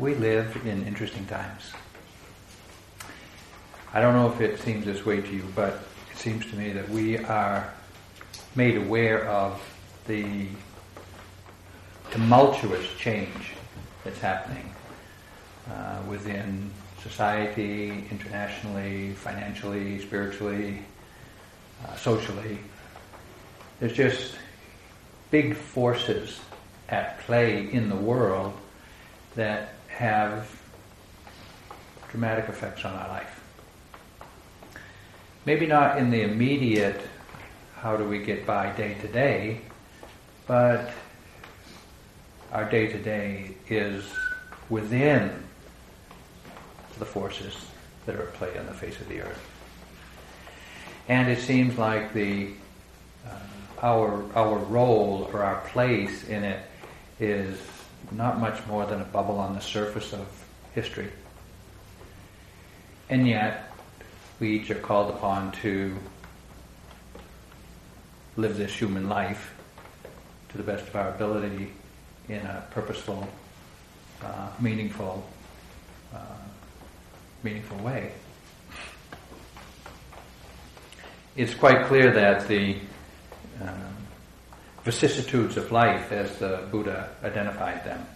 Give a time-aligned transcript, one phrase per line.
[0.00, 1.72] we live in interesting times.
[3.92, 5.74] I don't know if it seems this way to you, but
[6.10, 7.70] it seems to me that we are
[8.56, 9.60] made aware of
[10.06, 10.46] the
[12.10, 13.52] tumultuous change
[14.02, 14.72] that's happening
[15.70, 16.70] uh, within
[17.02, 20.82] society, internationally, financially, spiritually,
[21.86, 22.58] uh, socially.
[23.80, 24.34] There's just
[25.30, 26.40] big forces
[26.88, 28.54] at play in the world
[29.34, 30.48] that have
[32.08, 33.38] dramatic effects on our life.
[35.44, 37.02] Maybe not in the immediate,
[37.76, 39.60] how do we get by day to day,
[40.46, 40.90] but
[42.50, 44.02] our day to day is
[44.70, 45.30] within
[46.98, 47.54] the forces
[48.06, 49.46] that are at play on the face of the earth.
[51.08, 52.48] And it seems like the
[53.26, 56.62] uh, our our role or our place in it
[57.18, 57.58] is
[58.10, 60.26] not much more than a bubble on the surface of
[60.74, 61.10] history.
[63.08, 63.72] And yet,
[64.38, 65.96] we each are called upon to
[68.36, 69.54] live this human life
[70.50, 71.70] to the best of our ability
[72.28, 73.28] in a purposeful,
[74.22, 75.28] uh, meaningful,
[76.14, 76.18] uh,
[77.42, 78.12] meaningful way.
[81.36, 82.76] It's quite clear that the
[83.60, 83.99] um,
[84.84, 88.06] vicissitudes of life, as the Buddha identified them,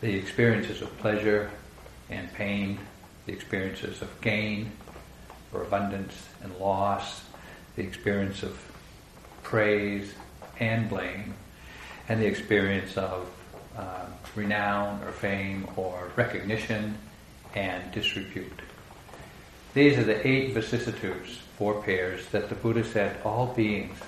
[0.00, 1.50] the experiences of pleasure
[2.08, 2.78] and pain,
[3.26, 4.72] the experiences of gain
[5.52, 7.22] or abundance and loss,
[7.76, 8.58] the experience of
[9.42, 10.14] praise
[10.58, 11.34] and blame,
[12.08, 13.30] and the experience of
[13.76, 16.96] uh, renown or fame or recognition
[17.54, 18.62] and disrepute.
[19.74, 23.98] These are the eight vicissitudes, four pairs, that the Buddha said all beings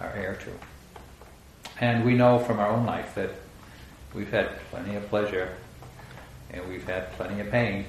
[0.00, 0.50] are heir to.
[1.80, 3.30] And we know from our own life that
[4.14, 5.56] we've had plenty of pleasure
[6.50, 7.84] and we've had plenty of pain,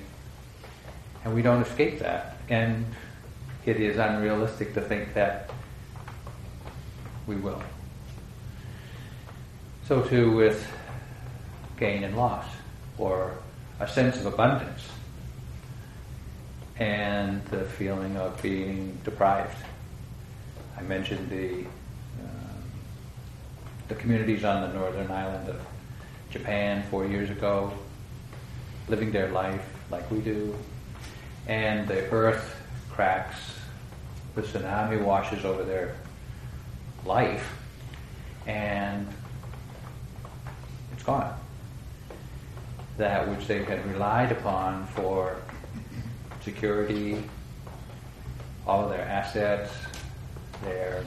[1.23, 2.37] and we don't escape that.
[2.49, 2.85] And
[3.65, 5.49] it is unrealistic to think that
[7.27, 7.61] we will.
[9.85, 10.67] So too with
[11.77, 12.45] gain and loss,
[12.97, 13.37] or
[13.79, 14.87] a sense of abundance,
[16.77, 19.57] and the feeling of being deprived.
[20.77, 21.65] I mentioned the
[23.87, 25.61] the communities on the northern island of
[26.29, 27.71] Japan four years ago,
[28.87, 30.53] living their life like we do,
[31.47, 32.61] and the earth
[32.91, 33.37] cracks,
[34.35, 35.95] the tsunami washes over their
[37.05, 37.49] life,
[38.45, 39.07] and
[40.93, 41.33] it's gone.
[42.97, 45.37] That which they had relied upon for
[46.43, 47.23] security,
[48.65, 49.71] all of their assets,
[50.63, 51.05] their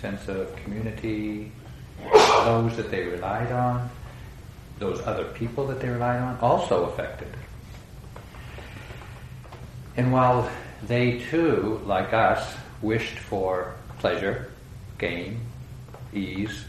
[0.00, 1.52] sense of community,
[2.44, 3.90] those that they relied on,
[4.78, 7.28] those other people that they relied on, also affected.
[9.96, 10.50] And while
[10.82, 14.50] they too, like us, wished for pleasure,
[14.98, 15.40] gain,
[16.12, 16.64] ease,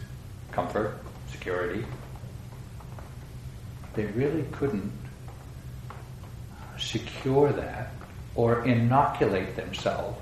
[0.52, 0.98] comfort,
[1.32, 1.86] security.
[3.94, 4.92] They really couldn't
[6.78, 7.92] secure that
[8.36, 10.20] or inoculate themselves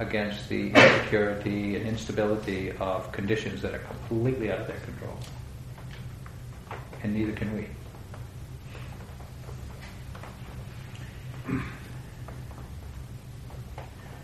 [0.00, 5.16] against the insecurity and instability of conditions that are completely out of their control.
[7.02, 7.66] And neither can we.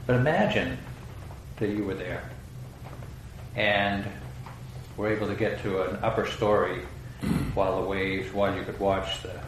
[0.06, 0.78] But imagine
[1.58, 2.30] that you were there
[3.54, 4.04] and
[4.96, 6.80] were able to get to an upper story
[7.52, 9.40] while the waves, while you could watch the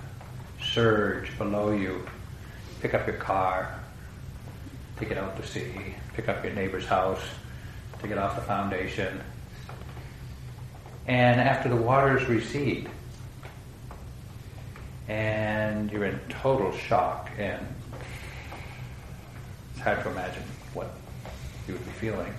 [0.62, 2.06] surge below you,
[2.81, 3.78] pick up your car,
[4.99, 7.23] take it out to sea, pick up your neighbor's house,
[8.03, 9.21] take it off the foundation.
[11.07, 12.89] And after the waters recede,
[15.06, 17.65] and you're in total shock, and
[19.73, 20.43] it's hard to imagine
[20.75, 20.91] what
[21.67, 22.35] you would be feeling.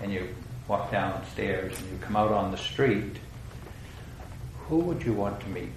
[0.00, 0.28] And you
[0.66, 3.18] walk downstairs and you come out on the street,
[4.68, 5.68] who would you want to meet?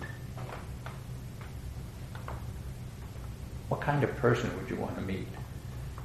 [3.70, 5.28] What kind of person would you want to meet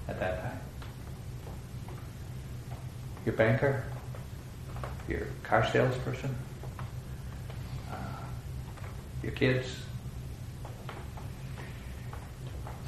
[0.09, 0.61] at that time?
[3.25, 3.85] Your banker?
[5.09, 6.35] Your car salesperson?
[7.91, 7.97] Uh,
[9.23, 9.77] your kids?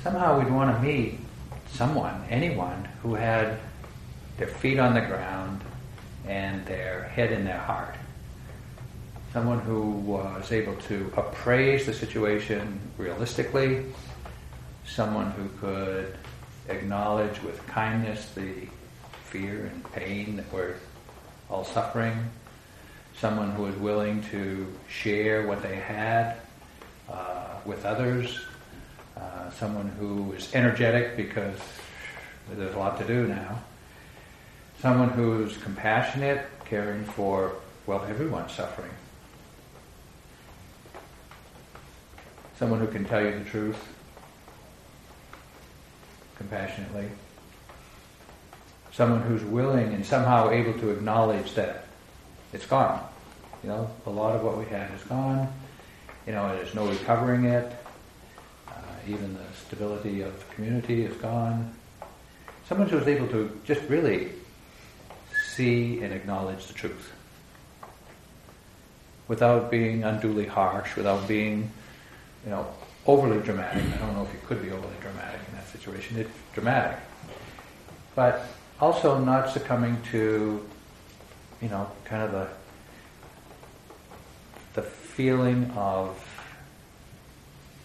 [0.03, 1.19] Somehow we'd want to meet
[1.69, 3.59] someone, anyone, who had
[4.37, 5.61] their feet on the ground,
[6.26, 7.94] and their head in their heart.
[9.32, 13.85] Someone who was able to appraise the situation realistically,
[14.87, 16.15] someone who could
[16.69, 18.69] acknowledge with kindness the
[19.25, 20.75] fear and pain that we're
[21.50, 22.31] all suffering,
[23.17, 26.37] someone who is willing to share what they had
[27.11, 28.41] uh, with others,
[29.17, 31.59] uh, someone who is energetic because
[32.53, 33.59] there's a lot to do now,
[34.81, 37.55] someone who's compassionate, caring for,
[37.87, 38.91] well, everyone's suffering.
[42.59, 43.98] Someone who can tell you the truth
[46.38, 47.08] compassionately.
[48.93, 51.85] Someone who's willing and somehow able to acknowledge that
[52.52, 53.06] it's gone.
[53.62, 55.52] You know, a lot of what we had is gone.
[56.26, 57.73] You know, there's no recovering it.
[58.67, 58.73] Uh,
[59.06, 61.75] even the stability of community is gone.
[62.69, 64.31] Someone who's able to just really
[65.55, 67.12] see and acknowledge the truth
[69.26, 71.70] without being unduly harsh, without being,
[72.44, 72.67] you know,
[73.08, 73.82] overly dramatic.
[73.82, 76.19] I don't know if you could be overly dramatic in that situation.
[76.19, 76.99] It's dramatic.
[78.14, 78.46] But
[78.81, 80.64] also not succumbing to,
[81.62, 82.49] you know, kind of the
[84.75, 86.22] the feeling of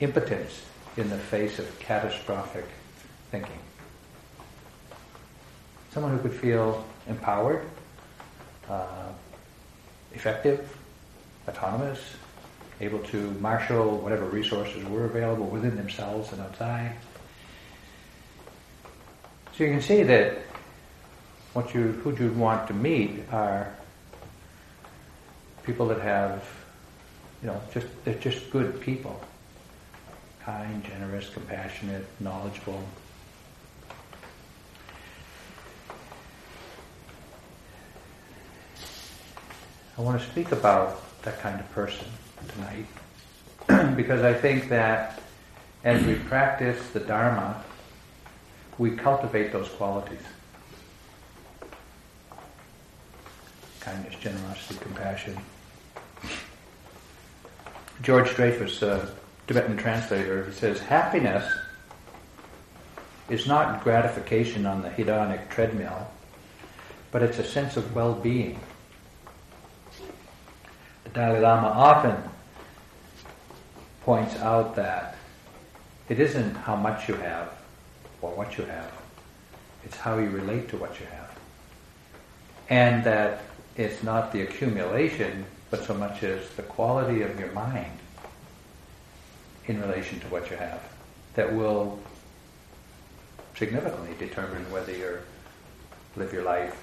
[0.01, 0.61] impotence
[0.97, 2.65] in the face of catastrophic
[3.31, 3.57] thinking.
[5.91, 7.65] Someone who could feel empowered,
[8.69, 9.11] uh,
[10.13, 10.77] effective,
[11.47, 11.99] autonomous,
[12.83, 16.95] able to marshal whatever resources were available within themselves and outside.
[19.55, 20.37] So you can see that
[21.53, 23.73] what you who you'd want to meet are
[25.63, 26.43] people that have,
[27.41, 29.21] you know, just they're just good people,
[30.43, 32.83] kind, generous, compassionate, knowledgeable.
[39.95, 42.07] I want to speak about that kind of person
[42.49, 45.21] tonight because I think that
[45.83, 47.63] as we practice the Dharma,
[48.77, 50.21] we cultivate those qualities.
[53.79, 55.37] Kindness, generosity, compassion.
[58.01, 59.11] George Dreyfus, a
[59.47, 61.49] Tibetan translator, he says, happiness
[63.29, 66.07] is not gratification on the hedonic treadmill,
[67.11, 68.59] but it's a sense of well-being.
[71.03, 72.15] The Dalai Lama often
[74.03, 75.15] points out that
[76.09, 77.53] it isn't how much you have
[78.21, 78.91] or what you have,
[79.85, 81.37] it's how you relate to what you have.
[82.69, 83.43] And that
[83.75, 87.97] it's not the accumulation, but so much as the quality of your mind
[89.67, 90.81] in relation to what you have
[91.35, 91.99] that will
[93.55, 95.17] significantly determine whether you
[96.15, 96.75] live your life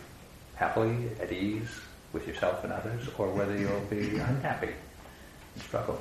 [0.55, 1.81] happily, at ease
[2.13, 4.73] with yourself and others, or whether you'll be unhappy
[5.55, 6.01] and struggle.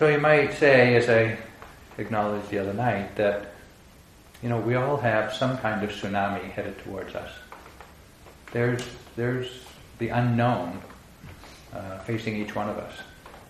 [0.00, 1.36] So you might say, as I
[1.98, 3.52] acknowledged the other night, that
[4.42, 7.30] you know we all have some kind of tsunami headed towards us.
[8.50, 8.82] There's
[9.14, 9.62] there's
[9.98, 10.80] the unknown
[11.74, 12.94] uh, facing each one of us,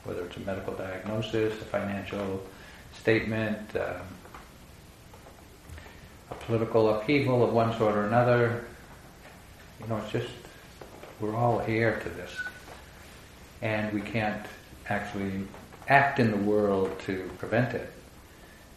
[0.03, 2.45] whether it's a medical diagnosis, a financial
[2.99, 4.03] statement, um,
[6.33, 8.65] a political upheaval of one sort or another.
[9.81, 10.35] You know, it's just
[11.21, 12.37] we're all heir to this,
[13.63, 14.45] and we can't
[14.89, 15.45] actually
[15.91, 17.93] act in the world to prevent it,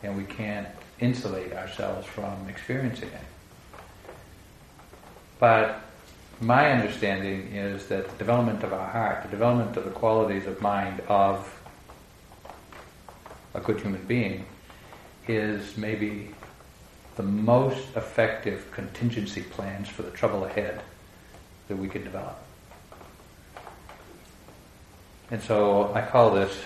[0.02, 0.68] and we can't
[1.00, 4.18] insulate ourselves from experiencing it.
[5.40, 5.80] But
[6.42, 10.60] my understanding is that the development of our heart, the development of the qualities of
[10.62, 11.60] mind of
[13.54, 14.46] a good human being,
[15.28, 16.30] is maybe
[17.16, 20.82] the most effective contingency plans for the trouble ahead
[21.68, 22.40] that we can develop.
[25.30, 26.58] And so I call this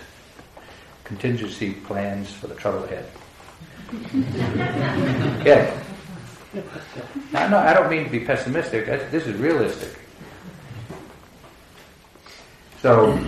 [1.07, 3.09] contingency plans for the trouble ahead.
[7.31, 8.85] Now, no, I don't mean to be pessimistic.
[9.11, 9.99] This is realistic.
[12.81, 13.19] So,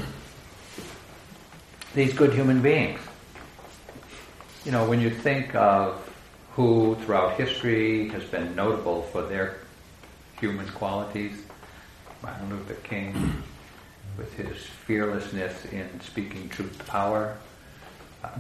[1.93, 2.99] these good human beings,
[4.65, 6.09] you know, when you think of
[6.53, 9.57] who throughout history has been notable for their
[10.39, 11.43] human qualities,
[12.23, 13.43] Martin Luther King,
[14.17, 17.37] with his fearlessness in speaking truth to power,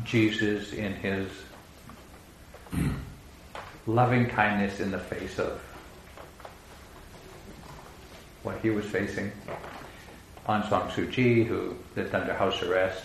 [0.03, 1.27] Jesus in his
[3.87, 5.61] loving kindness in the face of
[8.43, 9.31] what he was facing.
[10.47, 13.03] Aung San Suu Kyi, who lived under house arrest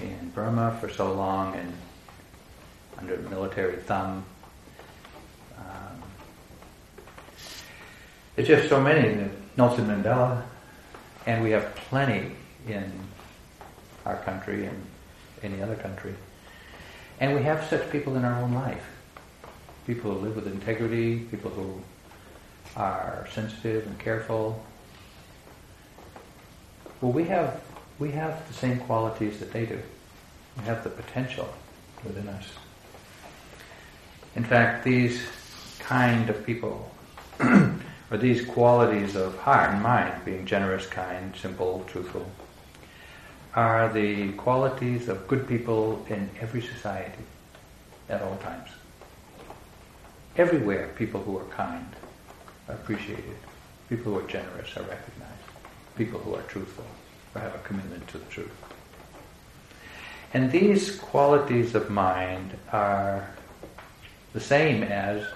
[0.00, 1.72] in Burma for so long and
[2.98, 4.24] under military thumb.
[5.58, 6.02] Um,
[8.34, 9.30] there's just so many.
[9.56, 10.42] Nelson Mandela,
[11.26, 12.32] and we have plenty
[12.66, 12.90] in
[14.06, 14.86] our country and
[15.44, 16.14] any other country.
[17.20, 18.84] And we have such people in our own life.
[19.86, 21.80] People who live with integrity, people who
[22.76, 24.64] are sensitive and careful.
[27.00, 27.60] Well, we have
[27.98, 29.78] we have the same qualities that they do.
[30.58, 31.52] We have the potential
[32.04, 32.48] within us.
[34.34, 35.22] In fact, these
[35.78, 36.90] kind of people,
[37.40, 42.26] or these qualities of heart and mind, being generous, kind, simple, truthful,
[43.54, 47.24] are the qualities of good people in every society
[48.08, 48.70] at all times.
[50.36, 51.86] Everywhere, people who are kind
[52.68, 53.36] are appreciated.
[53.88, 55.32] People who are generous are recognized.
[55.96, 56.86] People who are truthful
[57.34, 58.50] or have a commitment to the truth.
[60.32, 63.28] And these qualities of mind are
[64.32, 65.26] the same as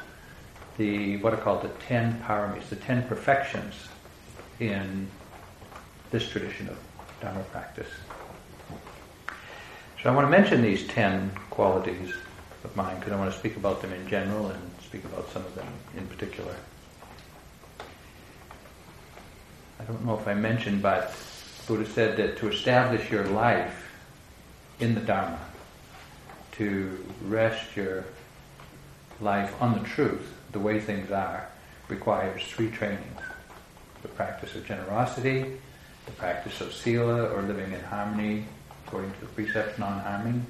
[0.78, 3.74] the what are called the ten paramis, the ten perfections
[4.58, 5.06] in
[6.10, 6.78] this tradition of
[7.20, 7.88] Dharma practice.
[10.06, 12.14] So I want to mention these ten qualities
[12.62, 15.44] of mind because I want to speak about them in general and speak about some
[15.44, 16.54] of them in particular.
[19.80, 21.12] I don't know if I mentioned, but
[21.66, 23.90] Buddha said that to establish your life
[24.78, 25.40] in the Dharma,
[26.52, 28.04] to rest your
[29.20, 31.48] life on the truth, the way things are,
[31.88, 33.22] requires three trainings.
[34.02, 35.58] The practice of generosity,
[36.04, 38.44] the practice of sila, or living in harmony
[38.86, 40.46] according to the precepts, non-harming,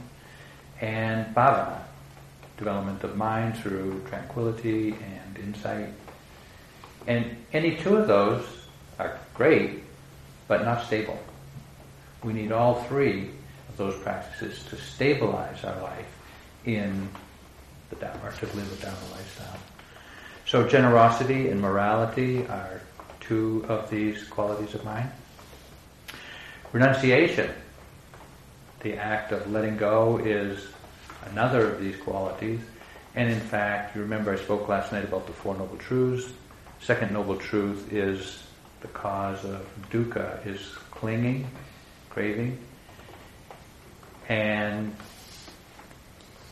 [0.80, 1.80] and bhavana,
[2.58, 5.88] development of mind through tranquility and insight.
[7.06, 8.44] And any two of those
[8.98, 9.82] are great,
[10.48, 11.18] but not stable.
[12.22, 13.30] We need all three
[13.68, 16.18] of those practices to stabilize our life
[16.64, 17.08] in
[17.90, 19.58] the Dharma, to live a Dharma lifestyle.
[20.46, 22.80] So generosity and morality are
[23.20, 25.10] two of these qualities of mind.
[26.72, 27.50] Renunciation,
[28.86, 30.68] the act of letting go, is
[31.32, 32.60] another of these qualities.
[33.16, 36.32] And in fact, you remember I spoke last night about the Four Noble Truths.
[36.80, 38.44] Second Noble Truth is
[38.82, 40.60] the cause of dukkha, is
[40.92, 41.48] clinging,
[42.10, 42.58] craving.
[44.28, 44.94] And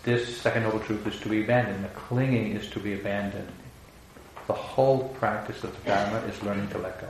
[0.03, 1.85] this second noble truth is to be abandoned.
[1.85, 3.51] The clinging is to be abandoned.
[4.47, 7.09] The whole practice of the Dharma is learning to let go.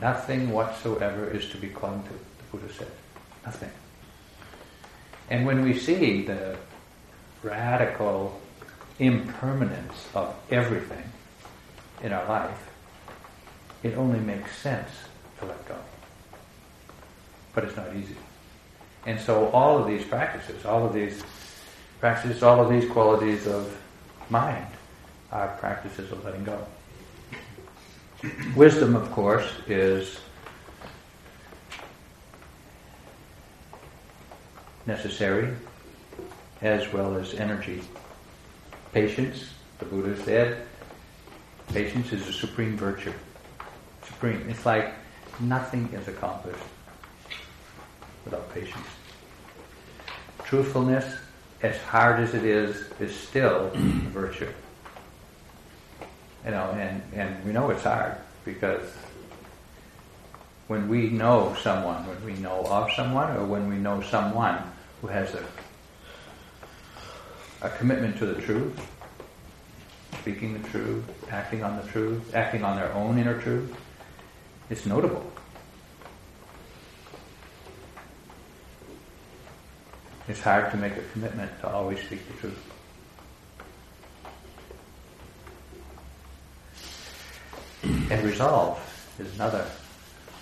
[0.00, 2.90] Nothing whatsoever is to be clung to, Buddha said.
[3.44, 3.70] Nothing.
[5.30, 6.56] And when we see the
[7.42, 8.40] radical
[8.98, 11.02] impermanence of everything
[12.02, 12.70] in our life,
[13.82, 14.88] it only makes sense
[15.38, 15.76] to let go.
[17.54, 18.16] But it's not easy.
[19.06, 21.22] And so all of these practices, all of these
[22.00, 23.76] practices, all of these qualities of
[24.28, 24.66] mind
[25.30, 26.66] are practices of letting go.
[28.56, 30.18] Wisdom, of course, is
[34.86, 35.54] necessary
[36.62, 37.82] as well as energy.
[38.92, 40.62] Patience, the Buddha said,
[41.68, 43.12] patience is a supreme virtue.
[44.04, 44.48] Supreme.
[44.48, 44.94] It's like
[45.40, 46.62] nothing is accomplished
[48.24, 48.86] without patience.
[50.44, 51.16] Truthfulness,
[51.62, 54.48] as hard as it is, is still a virtue.
[56.44, 58.88] You know, and, and we know it's hard because
[60.68, 64.62] when we know someone, when we know of someone, or when we know someone
[65.00, 65.44] who has a
[67.62, 68.78] a commitment to the truth,
[70.20, 73.74] speaking the truth, acting on the truth, acting on their own inner truth,
[74.68, 75.24] it's notable.
[80.28, 82.72] It's hard to make a commitment to always speak the truth.
[88.10, 88.78] And resolve
[89.18, 89.66] is another.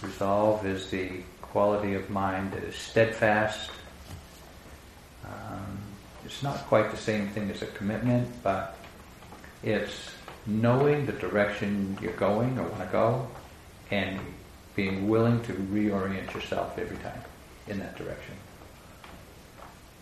[0.02, 3.70] Resolve is the quality of mind that is steadfast.
[6.34, 8.76] It's not quite the same thing as a commitment, but
[9.62, 10.10] it's
[10.46, 13.28] knowing the direction you're going or want to go
[13.90, 14.20] and
[14.76, 17.22] being willing to reorient yourself every time
[17.66, 18.34] in that direction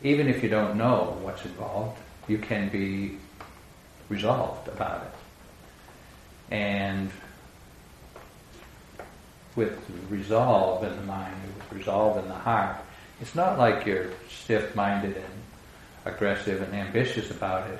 [0.04, 1.98] even if you don't know what's involved,
[2.28, 3.16] you can be
[4.08, 6.54] resolved about it.
[6.54, 7.10] And
[9.54, 9.78] with
[10.10, 12.76] resolve in the mind, with resolve in the heart,
[13.20, 15.41] it's not like you're stiff-minded and
[16.04, 17.78] aggressive and ambitious about it.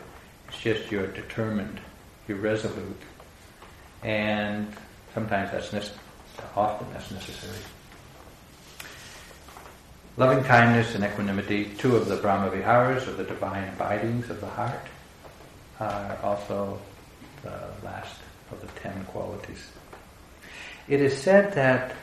[0.48, 1.80] It's just you're determined,
[2.28, 3.02] you're resolute,
[4.02, 4.72] and
[5.14, 5.98] sometimes that's necessary.
[6.56, 7.58] Often that's necessary.
[10.16, 14.46] Loving kindness and equanimity, two of the Brahma Viharas, or the divine abidings of the
[14.46, 14.86] heart,
[15.80, 16.78] are also
[17.42, 18.16] the last
[18.50, 19.70] of the ten qualities.
[20.88, 21.94] It is said that,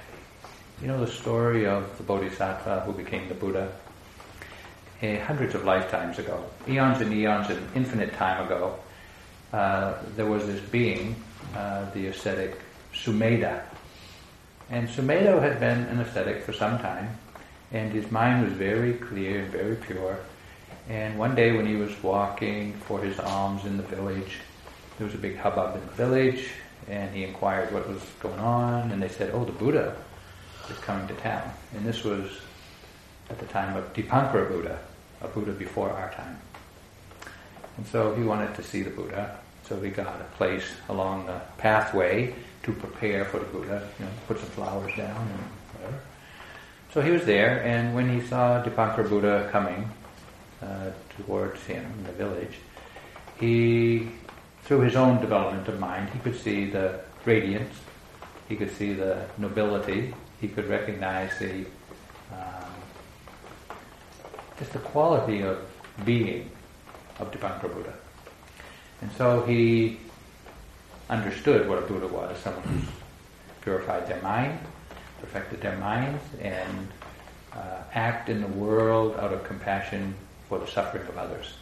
[0.82, 3.72] you know, the story of the Bodhisattva who became the Buddha
[5.02, 8.78] uh, hundreds of lifetimes ago, eons and eons and infinite time ago,
[9.54, 11.16] uh, there was this being,
[11.56, 12.60] uh, the ascetic
[12.94, 13.62] Sumedha.
[14.70, 17.18] And Sumedha had been an ascetic for some time,
[17.72, 20.20] and his mind was very clear and very pure.
[20.90, 24.38] And one day when he was walking for his alms in the village,
[24.98, 26.50] there was a big hubbub in the village,
[26.88, 29.96] and he inquired what was going on, and they said, oh, the Buddha
[30.70, 31.52] is coming to town.
[31.76, 32.42] And this was
[33.30, 34.80] at the time of Dipankara Buddha,
[35.22, 36.40] a Buddha before our time.
[37.78, 41.40] And so he wanted to see the Buddha, so he got a place along the
[41.58, 42.34] pathway
[42.64, 45.40] to prepare for the Buddha, you know, put some flowers down and
[45.74, 46.00] whatever.
[46.94, 49.90] So he was there, and when he saw Dipankara Buddha coming
[50.62, 52.58] uh, towards him in the village,
[53.40, 54.10] he,
[54.64, 57.74] through his own development of mind, he could see the radiance,
[58.50, 61.66] he could see the nobility, he could recognize the
[62.34, 62.59] um,
[64.60, 65.58] just the quality of
[66.06, 66.52] being
[67.20, 67.94] of Dipankara Buddha.
[69.02, 69.98] And so he
[71.10, 72.82] understood what a Buddha was, someone who
[73.62, 74.60] purified their mind,
[75.22, 76.88] perfected their minds, and
[77.54, 80.14] uh, act in the world out of compassion
[80.48, 81.54] for the suffering of others.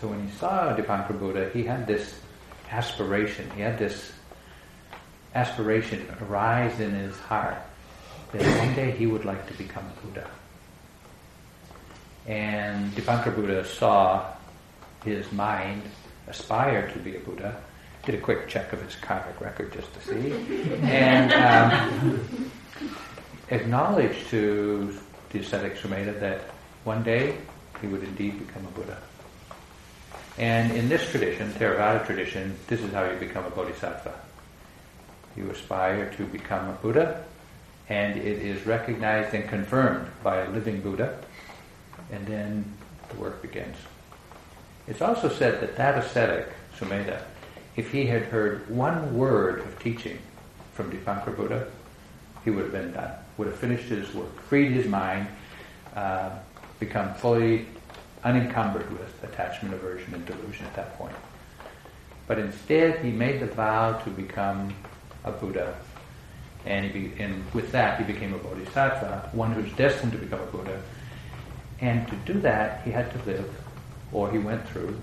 [0.00, 2.18] So when he saw Dipankara Buddha, he had this
[2.70, 4.12] aspiration, he had this
[5.34, 7.58] aspiration arise in his heart
[8.32, 10.28] that one day he would like to become a Buddha.
[12.26, 14.32] And Dipankara Buddha saw
[15.04, 15.82] his mind
[16.26, 17.56] aspire to be a Buddha,
[18.04, 20.32] did a quick check of his karmic record just to see,
[20.82, 22.50] and um,
[23.50, 24.96] acknowledged to
[25.30, 26.40] the ascetic Sumedha that
[26.84, 27.38] one day
[27.80, 28.98] he would indeed become a Buddha.
[30.38, 34.12] And in this tradition, Theravada tradition, this is how you become a Bodhisattva.
[35.36, 37.24] You aspire to become a Buddha,
[37.88, 41.18] and it is recognized and confirmed by a living Buddha,
[42.10, 42.64] and then
[43.08, 43.76] the work begins.
[44.86, 47.22] It's also said that that ascetic, Sumedha,
[47.76, 50.18] if he had heard one word of teaching
[50.72, 51.66] from Dipankara Buddha,
[52.44, 55.26] he would have been done, would have finished his work, freed his mind,
[55.94, 56.30] uh,
[56.78, 57.66] become fully
[58.24, 61.14] unencumbered with attachment, aversion, and delusion at that point.
[62.26, 64.74] But instead, he made the vow to become
[65.24, 65.76] a Buddha,
[66.64, 70.46] and, be, and with that, he became a Bodhisattva, one who's destined to become a
[70.46, 70.80] Buddha.
[71.80, 73.50] And to do that, he had to live
[74.12, 74.98] or he went through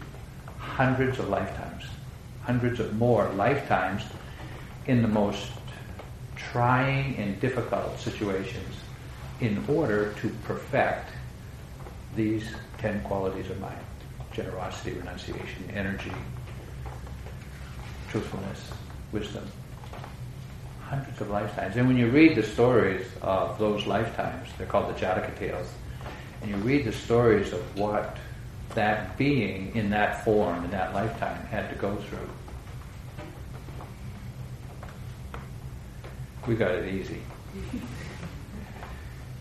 [0.57, 1.83] hundreds of lifetimes,
[2.43, 4.03] hundreds of more lifetimes
[4.87, 5.51] in the most
[6.35, 8.75] trying and difficult situations
[9.39, 11.09] in order to perfect
[12.15, 12.45] these
[12.77, 13.77] ten qualities of mind
[14.31, 16.11] generosity, renunciation, energy,
[18.09, 18.71] truthfulness,
[19.11, 19.45] wisdom.
[20.81, 21.75] Hundreds of lifetimes.
[21.77, 25.67] And when you read the stories of those lifetimes, they're called the Jataka tales,
[26.43, 28.17] and you read the stories of what
[28.75, 32.29] that being in that form, in that lifetime, had to go through.
[36.45, 37.21] We got it easy.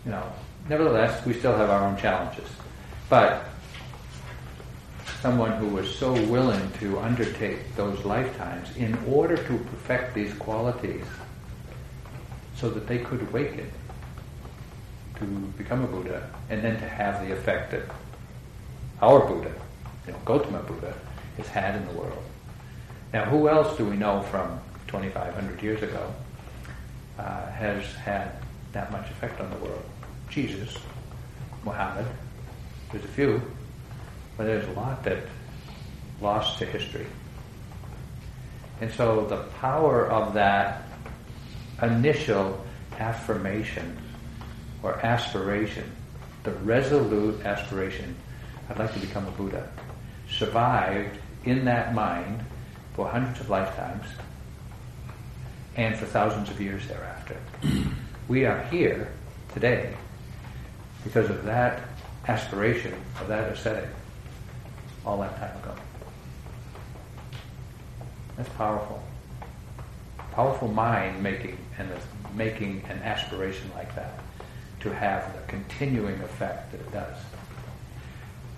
[0.05, 0.31] You know,
[0.69, 2.47] nevertheless, we still have our own challenges.
[3.09, 3.43] But
[5.21, 11.03] someone who was so willing to undertake those lifetimes in order to perfect these qualities
[12.55, 13.69] so that they could awaken
[15.19, 15.25] to
[15.57, 17.83] become a Buddha and then to have the effect that
[19.01, 19.53] our Buddha,
[20.07, 20.93] you know, Gautama Buddha,
[21.37, 22.23] has had in the world.
[23.13, 26.13] Now, who else do we know from 2,500 years ago
[27.19, 28.31] uh, has had
[28.71, 29.83] that much effect on the world?
[30.29, 30.75] Jesus,
[31.63, 32.05] Muhammad,
[32.91, 33.41] there's a few,
[34.37, 35.19] but there's a lot that
[36.21, 37.05] lost to history.
[38.81, 40.83] And so the power of that
[41.81, 42.63] initial
[42.99, 43.97] affirmation
[44.83, 45.89] or aspiration,
[46.43, 48.15] the resolute aspiration
[48.69, 49.69] I'd like to become a Buddha,
[50.29, 52.43] survived in that mind
[52.93, 54.05] for hundreds of lifetimes
[55.75, 57.35] and for thousands of years thereafter.
[58.27, 59.11] we are here
[59.53, 59.95] today
[61.03, 61.81] because of that
[62.27, 63.89] aspiration of that ascetic
[65.05, 65.75] all that time ago.
[68.37, 69.03] That's powerful.
[70.31, 71.89] Powerful mind making and
[72.35, 74.19] making an aspiration like that
[74.83, 77.17] to have the continuing effect that it does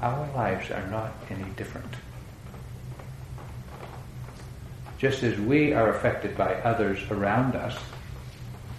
[0.02, 1.94] our lives are not any different.
[4.98, 7.78] Just as we are affected by others around us,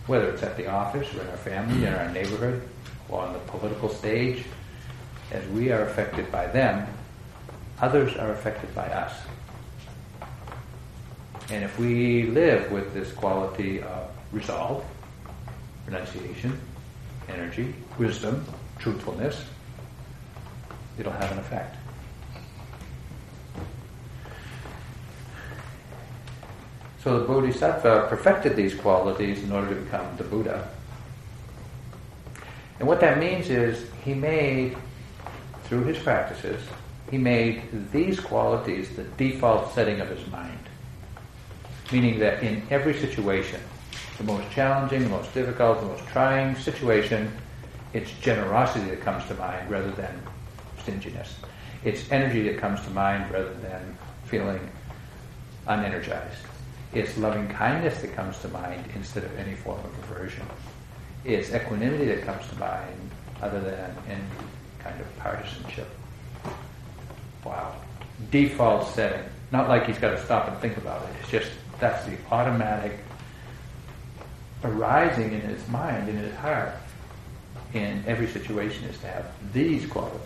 [0.06, 2.62] whether it's at the office or in our family, in our neighborhood,
[3.08, 4.44] or on the political stage,
[5.32, 6.86] as we are affected by them,
[7.80, 9.12] others are affected by us.
[11.50, 14.84] And if we live with this quality of resolve,
[15.86, 16.58] renunciation,
[17.28, 18.44] energy, wisdom,
[18.78, 19.44] truthfulness,
[20.98, 21.76] it'll have an effect.
[27.02, 30.68] So the Bodhisattva perfected these qualities in order to become the Buddha.
[32.78, 34.76] And what that means is he made,
[35.64, 36.60] through his practices,
[37.10, 40.58] he made these qualities the default setting of his mind.
[41.92, 43.60] Meaning that in every situation,
[44.18, 47.30] the most challenging, the most difficult, the most trying situation,
[47.92, 50.20] it's generosity that comes to mind rather than
[50.82, 51.36] stinginess.
[51.84, 54.60] It's energy that comes to mind rather than feeling
[55.66, 56.44] unenergized.
[56.92, 60.46] It's loving kindness that comes to mind instead of any form of aversion.
[61.24, 63.10] It's equanimity that comes to mind
[63.42, 64.22] other than any
[64.78, 65.88] kind of partisanship.
[67.44, 67.74] Wow.
[68.30, 69.24] Default setting.
[69.52, 71.16] Not like he's got to stop and think about it.
[71.20, 72.98] It's just that's the automatic
[74.66, 76.74] arising in his mind, in his heart,
[77.74, 80.20] in every situation is to have these qualities.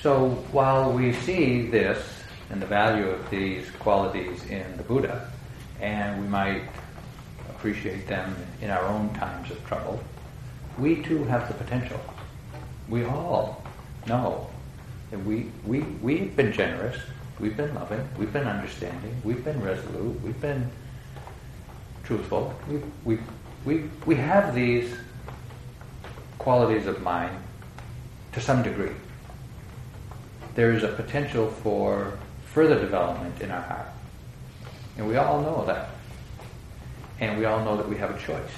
[0.00, 2.00] So while we see this
[2.50, 5.30] and the value of these qualities in the Buddha,
[5.80, 6.62] and we might
[7.50, 10.00] appreciate them in our own times of trouble,
[10.78, 12.00] we too have the potential.
[12.88, 13.64] We all
[14.06, 14.48] know
[15.10, 16.96] that we, we, we've been generous,
[17.40, 20.70] we've been loving, we've been understanding, we've been resolute, we've been
[22.04, 22.54] truthful.
[22.68, 23.18] We, we,
[23.64, 24.94] we, we have these
[26.38, 27.36] qualities of mind
[28.32, 28.92] to some degree.
[30.54, 33.88] There is a potential for further development in our heart.
[34.96, 35.90] And we all know that.
[37.20, 38.50] And we all know that we have a choice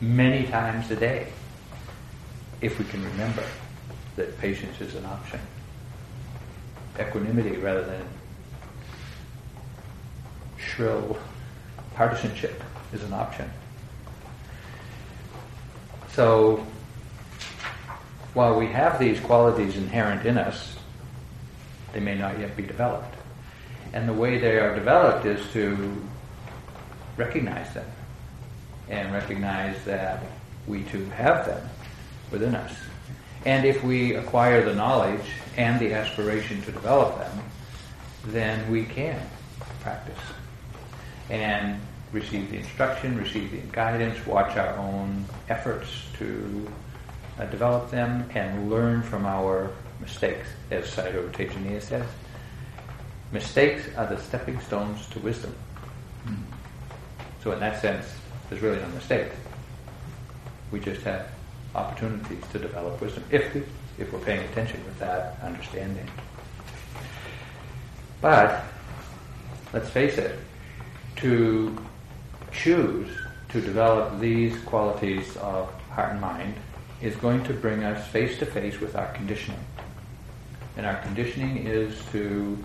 [0.00, 1.28] many times a day
[2.60, 3.44] if we can remember
[4.16, 5.40] that patience is an option.
[6.98, 8.02] Equanimity rather than
[10.58, 11.18] shrill
[11.94, 13.50] partisanship is an option.
[16.12, 16.64] So,
[18.34, 20.76] while we have these qualities inherent in us,
[21.92, 23.14] they may not yet be developed.
[23.92, 26.04] And the way they are developed is to
[27.16, 27.86] recognize them
[28.88, 30.22] and recognize that
[30.66, 31.68] we too have them
[32.30, 32.74] within us.
[33.44, 37.38] And if we acquire the knowledge and the aspiration to develop them,
[38.26, 39.20] then we can
[39.80, 40.18] practice
[41.30, 41.80] and
[42.12, 45.88] receive the instruction, receive the guidance, watch our own efforts
[46.18, 46.70] to
[47.38, 52.06] uh, develop them, and learn from our mistakes, as Sayadaw Tejaniya says.
[53.32, 55.54] Mistakes are the stepping stones to wisdom.
[56.26, 56.36] Mm.
[57.42, 58.06] So in that sense,
[58.48, 59.32] there's really no mistake.
[60.70, 61.28] We just have
[61.74, 63.62] opportunities to develop wisdom if we
[63.98, 66.08] if we're paying attention with that understanding.
[68.20, 68.64] But
[69.72, 70.38] let's face it,
[71.16, 71.76] to
[72.52, 73.08] choose
[73.50, 76.54] to develop these qualities of heart and mind
[77.00, 79.60] is going to bring us face to face with our conditioning.
[80.76, 82.58] And our conditioning is to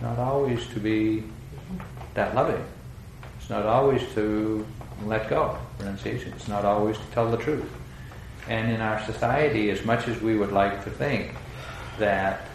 [0.00, 1.24] not always to be
[2.14, 2.64] that loving.
[3.40, 4.66] It's not always to
[5.04, 7.70] let go, It's not always to tell the truth.
[8.48, 11.34] And in our society, as much as we would like to think
[11.98, 12.48] that,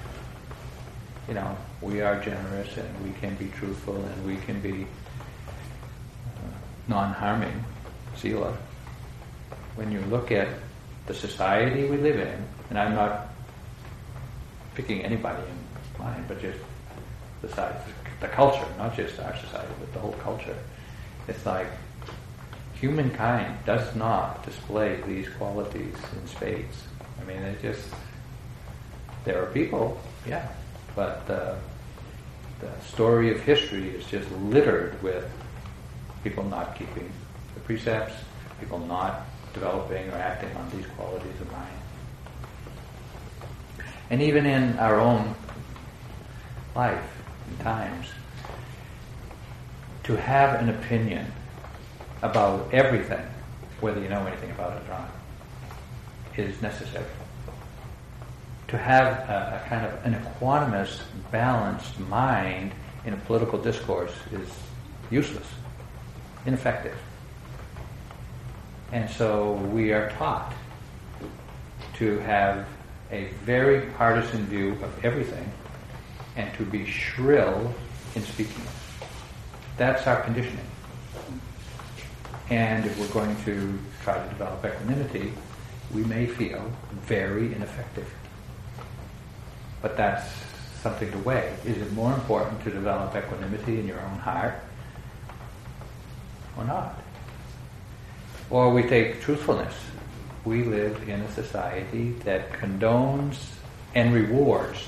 [1.27, 6.49] you know, we are generous and we can be truthful and we can be uh,
[6.87, 7.63] non-harming,
[8.15, 8.53] sila.
[9.75, 10.49] When you look at
[11.05, 13.27] the society we live in, and I'm not
[14.75, 16.59] picking anybody in mind, but just
[17.41, 17.47] the,
[18.19, 20.57] the culture, not just our society, but the whole culture.
[21.27, 21.67] It's like
[22.79, 26.83] humankind does not display these qualities in spades.
[27.19, 27.87] I mean, it just,
[29.25, 30.47] there are people, yeah,
[30.95, 31.55] but uh,
[32.59, 35.29] the story of history is just littered with
[36.23, 37.11] people not keeping
[37.53, 38.13] the precepts,
[38.59, 41.67] people not developing or acting on these qualities of mind.
[44.09, 45.35] And even in our own
[46.75, 48.07] life and times,
[50.03, 51.31] to have an opinion
[52.21, 53.25] about everything,
[53.81, 55.09] whether you know anything about it or not,
[56.37, 57.05] is necessary
[58.67, 61.01] to have a, a, kind of an equanimous,
[61.31, 62.73] balanced mind
[63.05, 64.49] in a political discourse is
[65.09, 65.47] useless,
[66.45, 66.97] ineffective.
[68.91, 70.53] And so we are taught
[71.95, 72.67] to have
[73.09, 75.49] a very partisan view of everything
[76.35, 77.73] and to be shrill
[78.15, 78.63] in speaking.
[79.77, 80.65] That's our conditioning.
[82.49, 85.33] And if we're going to try to develop equanimity,
[85.93, 88.09] we may feel very ineffective.
[89.81, 90.29] But that's
[90.81, 91.55] something to weigh.
[91.65, 94.55] Is it more important to develop equanimity in your own heart
[96.57, 97.01] or not?
[98.49, 99.73] Or we take truthfulness.
[100.45, 103.35] we live in a society that condones
[103.93, 104.87] and rewards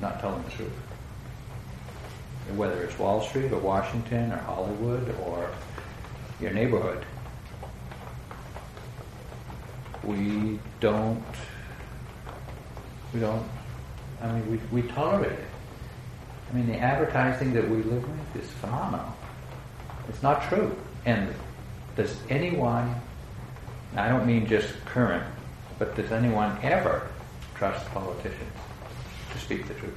[0.00, 0.89] not telling the truth.
[2.56, 5.50] Whether it's Wall Street or Washington or Hollywood or
[6.40, 7.04] your neighborhood,
[10.02, 11.22] we don't,
[13.14, 13.46] we don't,
[14.22, 15.44] I mean, we, we tolerate it.
[16.50, 19.14] I mean, the advertising that we live with is phenomenal.
[20.08, 20.74] It's not true.
[21.06, 21.32] And
[21.96, 22.94] does anyone,
[23.96, 25.24] I don't mean just current,
[25.78, 27.06] but does anyone ever
[27.54, 28.52] trust politicians
[29.32, 29.96] to speak the truth?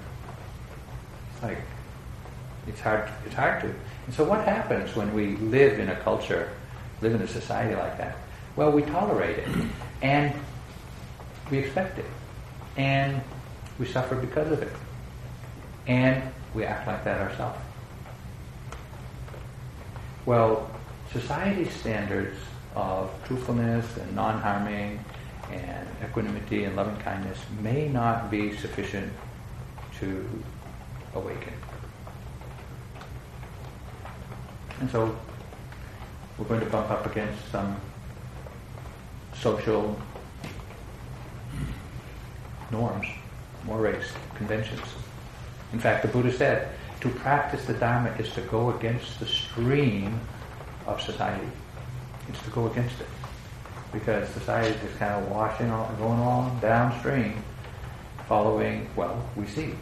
[1.41, 1.57] Like,
[2.67, 3.67] it's hard, it's hard to.
[3.67, 6.49] And so what happens when we live in a culture,
[7.01, 8.17] live in a society like that?
[8.55, 9.47] Well, we tolerate it.
[10.01, 10.33] And
[11.49, 12.05] we expect it.
[12.77, 13.21] And
[13.79, 14.71] we suffer because of it.
[15.87, 16.23] And
[16.53, 17.59] we act like that ourselves.
[20.25, 20.71] Well,
[21.11, 22.37] society's standards
[22.75, 25.03] of truthfulness and non-harming
[25.51, 29.11] and equanimity and loving kindness may not be sufficient
[29.99, 30.27] to
[31.13, 31.53] awaken.
[34.79, 35.15] And so
[36.37, 37.79] we're going to bump up against some
[39.35, 39.99] social
[42.71, 43.07] norms,
[43.65, 44.05] mores,
[44.35, 44.81] conventions.
[45.71, 46.69] In fact, the Buddha said,
[47.01, 50.19] to practice the Dharma is to go against the stream
[50.87, 51.47] of society.
[52.29, 53.07] It's to go against it.
[53.91, 57.43] Because society is kind of washing on, going along downstream,
[58.27, 59.73] following, well, we see.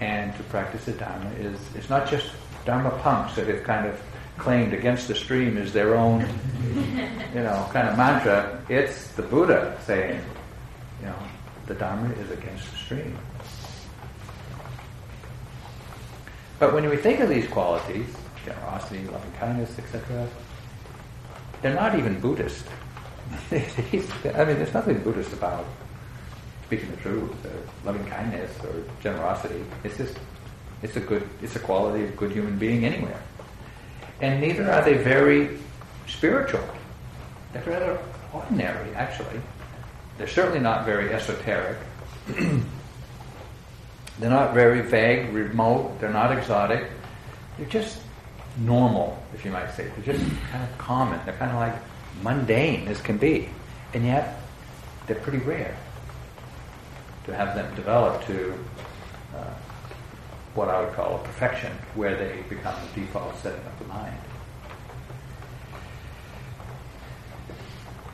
[0.00, 2.30] And to practice the Dharma is, it's not just
[2.64, 4.00] Dharma punks that have kind of
[4.38, 6.20] claimed against the stream is their own,
[7.34, 8.62] you know, kind of mantra.
[8.68, 10.20] It's the Buddha saying,
[11.00, 11.16] you know,
[11.66, 13.18] the Dharma is against the stream.
[16.58, 18.06] But when we think of these qualities,
[18.44, 20.28] generosity, loving kindness, etc.,
[21.62, 22.66] they're not even Buddhist.
[23.50, 25.64] I mean, there's nothing Buddhist about
[26.66, 29.64] speaking the truth or loving kindness or generosity.
[29.82, 30.16] It's just,
[30.84, 33.20] it's a good, it's a quality of good human being anywhere.
[34.20, 35.58] And neither are they very
[36.06, 36.62] spiritual.
[37.52, 37.98] They're rather
[38.34, 39.40] ordinary, actually.
[40.18, 41.78] They're certainly not very esoteric.
[44.18, 45.98] they're not very vague, remote.
[46.00, 46.90] They're not exotic.
[47.56, 47.98] They're just
[48.58, 49.90] normal, if you might say.
[49.96, 51.18] They're just kind of common.
[51.24, 51.74] They're kind of like
[52.22, 53.48] mundane as can be.
[53.94, 54.38] And yet,
[55.06, 55.74] they're pretty rare
[57.24, 58.54] to have them develop to
[60.54, 64.18] what I would call a perfection, where they become the default setting of the mind.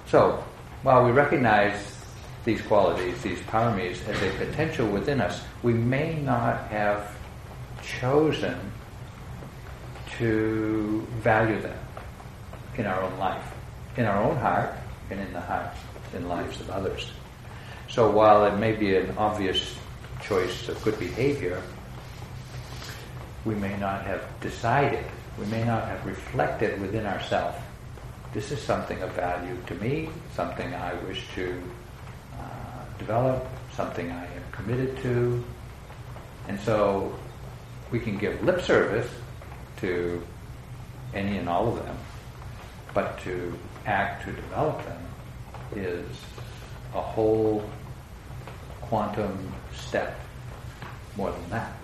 [0.07, 0.42] So,
[0.83, 1.98] while we recognize
[2.44, 7.14] these qualities, these paramis, as a potential within us, we may not have
[7.83, 8.59] chosen
[10.18, 11.79] to value them
[12.76, 13.44] in our own life,
[13.96, 14.74] in our own heart,
[15.11, 15.79] and in the hearts
[16.14, 17.11] and lives of others.
[17.88, 19.74] So while it may be an obvious
[20.22, 21.62] choice of good behavior,
[23.44, 25.05] we may not have decided,
[25.38, 27.57] we may not have reflected within ourselves,
[28.33, 31.61] this is something of value to me, something I wish to
[32.38, 35.42] uh, develop, something I am committed to.
[36.46, 37.18] And so
[37.90, 39.11] we can give lip service
[39.79, 40.22] to
[41.12, 41.96] any and all of them,
[42.94, 45.03] but to act to develop them
[45.74, 46.07] is
[46.94, 47.68] a whole
[48.83, 50.20] quantum step
[51.16, 51.79] more than that.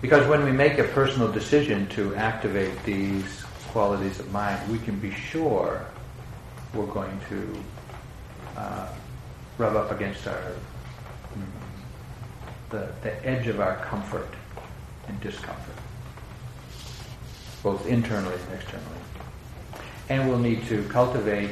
[0.00, 4.98] Because when we make a personal decision to activate these qualities of mind, we can
[4.98, 5.86] be sure
[6.74, 7.62] we're going to
[8.56, 8.88] uh,
[9.58, 10.52] rub up against our
[12.70, 14.28] the, the edge of our comfort
[15.08, 15.76] and discomfort,
[17.62, 19.00] both internally and externally.
[20.08, 21.50] And we'll need to cultivate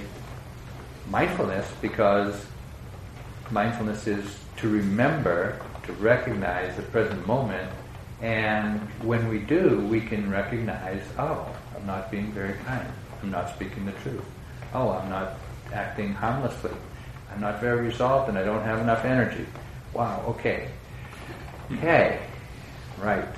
[1.08, 2.46] mindfulness because
[3.50, 7.70] mindfulness is to remember, to recognize the present moment
[8.24, 12.88] and when we do, we can recognize, oh, I'm not being very kind.
[13.22, 14.24] I'm not speaking the truth.
[14.72, 15.34] Oh, I'm not
[15.74, 16.70] acting harmlessly.
[17.30, 19.44] I'm not very resolved and I don't have enough energy.
[19.92, 20.70] Wow, okay.
[21.72, 22.18] Okay.
[22.98, 23.28] Right.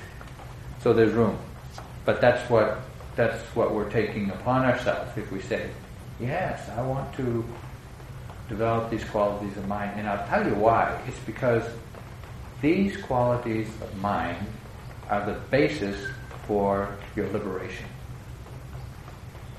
[0.82, 1.36] So there's room.
[2.04, 2.78] But that's what
[3.16, 5.68] that's what we're taking upon ourselves if we say,
[6.20, 7.44] Yes, I want to
[8.48, 9.98] develop these qualities of mind.
[9.98, 11.02] And I'll tell you why.
[11.08, 11.64] It's because
[12.60, 14.46] these qualities of mind
[15.08, 15.96] are the basis
[16.46, 17.86] for your liberation.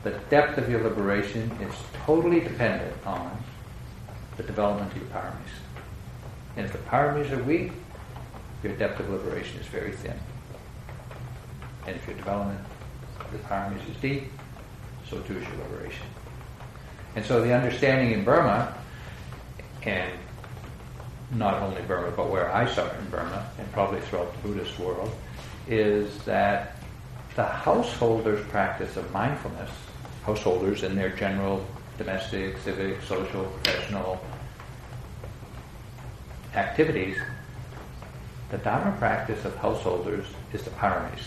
[0.04, 1.74] The depth of your liberation is
[2.06, 3.44] totally dependent on
[4.38, 5.34] the development of your paramis.
[6.56, 7.72] And if the paramis are weak,
[8.64, 10.18] your depth of liberation is very thin.
[11.86, 12.60] And if your development
[13.20, 14.24] of the paramis is deep,
[15.10, 16.06] so too is your liberation.
[17.16, 18.76] And so the understanding in Burma,
[19.84, 20.12] and
[21.32, 24.78] not only Burma, but where I saw it in Burma, and probably throughout the Buddhist
[24.80, 25.12] world,
[25.68, 26.78] is that
[27.36, 29.70] the householders' practice of mindfulness,
[30.24, 31.66] householders in their general
[31.98, 34.20] domestic, civic, social, professional
[36.56, 37.18] activities,
[38.50, 41.24] the Dharma practice of householders is the paramis.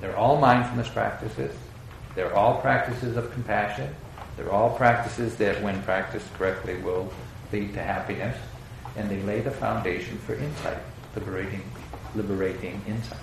[0.00, 1.54] They're all mindfulness practices.
[2.14, 3.94] They're all practices of compassion.
[4.36, 7.12] They're all practices that, when practiced correctly, will
[7.52, 8.36] lead to happiness.
[8.96, 10.78] And they lay the foundation for insight,
[11.14, 11.62] liberating,
[12.14, 13.18] liberating insight.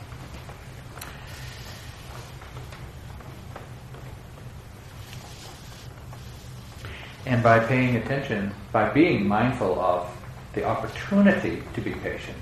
[7.26, 10.10] And by paying attention, by being mindful of
[10.54, 12.38] the opportunity to be patient,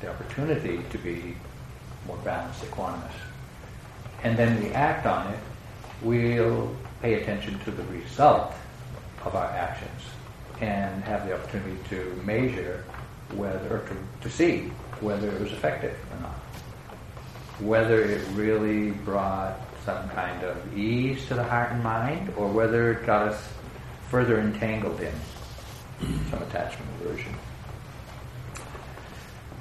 [0.00, 1.36] the opportunity to be
[2.06, 3.12] more balanced, equanimous,
[4.22, 5.38] and then we act on it,
[6.02, 8.52] we'll pay attention to the result
[9.24, 10.02] of our actions
[10.60, 12.84] and have the opportunity to measure
[13.34, 14.70] whether, or to, to see
[15.00, 16.38] whether it was effective or not.
[17.60, 22.92] Whether it really brought some kind of ease to the heart and mind, or whether
[22.92, 23.48] it got us
[24.10, 25.12] further entangled in
[26.30, 27.34] some attachment aversion.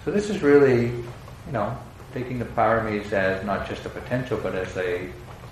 [0.05, 1.77] So this is really, you know,
[2.13, 5.09] taking the paramis as not just a potential, but as a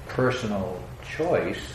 [0.08, 0.82] personal
[1.16, 1.74] choice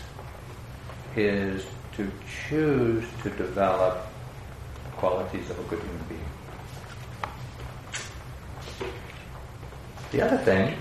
[1.17, 1.65] is
[1.97, 2.11] to
[2.49, 4.07] choose to develop
[4.97, 6.26] qualities of a good human being.
[10.13, 10.75] The other thing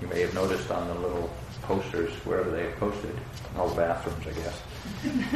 [0.00, 1.30] you may have noticed on the little
[1.62, 3.16] posters, wherever they have posted,
[3.56, 4.60] all the bathrooms, I guess.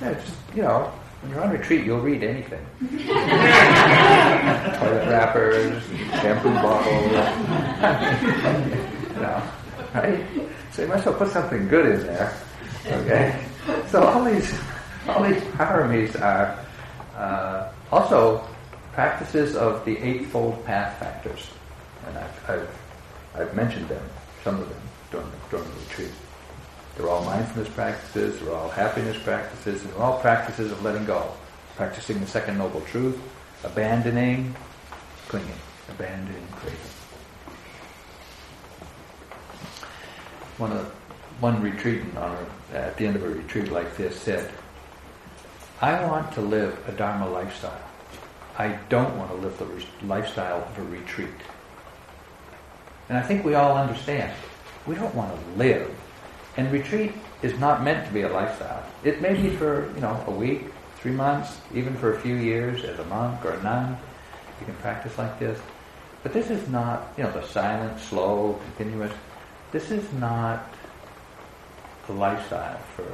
[0.00, 2.64] yeah, just, you know, when you're on retreat, you'll read anything.
[2.80, 3.00] Toilet
[5.08, 5.82] wrappers,
[6.20, 7.02] shampoo bottles.
[9.14, 9.42] you know,
[9.94, 10.24] right?
[10.72, 12.36] So you might as well put something good in there.
[12.86, 13.44] Okay?
[13.88, 14.52] So all these,
[15.08, 16.58] all these paramis are
[17.16, 18.46] uh, also
[18.92, 21.48] practices of the Eightfold Path factors.
[22.06, 22.68] And I've, I've,
[23.34, 24.02] I've mentioned them,
[24.44, 26.12] some of them, during during the retreat.
[26.96, 31.30] They're all mindfulness practices, they're all happiness practices, and they're all practices of letting go.
[31.76, 33.18] Practicing the second noble truth,
[33.64, 34.54] abandoning
[35.28, 35.50] clinging,
[35.90, 36.78] abandoning craving.
[40.56, 40.86] One of
[41.40, 44.50] one retreatant on a, at the end of a retreat like this said,
[45.82, 47.78] I want to live a Dharma lifestyle.
[48.56, 51.28] I don't want to live the re- lifestyle of a retreat.
[53.08, 54.32] And I think we all understand.
[54.86, 55.90] We don't want to live
[56.56, 58.82] and retreat is not meant to be a lifestyle.
[59.04, 60.64] It may be for, you know, a week,
[60.96, 63.96] three months, even for a few years as a monk or a nun.
[64.60, 65.60] You can practice like this.
[66.22, 69.12] But this is not, you know, the silent, slow, continuous.
[69.70, 70.68] This is not
[72.06, 73.06] the lifestyle for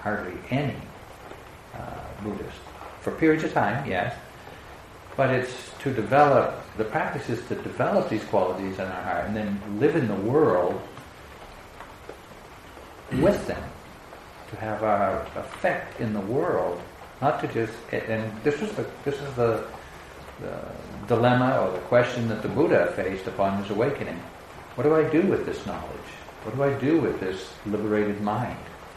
[0.00, 0.76] hardly any
[1.74, 2.58] uh, Buddhist.
[3.00, 4.14] For periods of time, yes.
[5.16, 9.36] But it's to develop, the practice is to develop these qualities in our heart and
[9.36, 10.80] then live in the world
[13.12, 13.62] with them,
[14.50, 16.80] to have our effect in the world,
[17.20, 17.72] not to just.
[17.92, 19.64] And this was the this is the,
[20.40, 20.60] the
[21.08, 24.20] dilemma or the question that the Buddha faced upon his awakening.
[24.76, 26.10] What do I do with this knowledge?
[26.44, 28.56] What do I do with this liberated mind?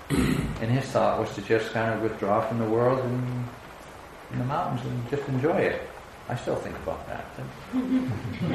[0.09, 3.47] and his thought was to just kind of withdraw from the world and
[4.31, 5.89] in the mountains and just enjoy it.
[6.29, 7.25] I still think about that.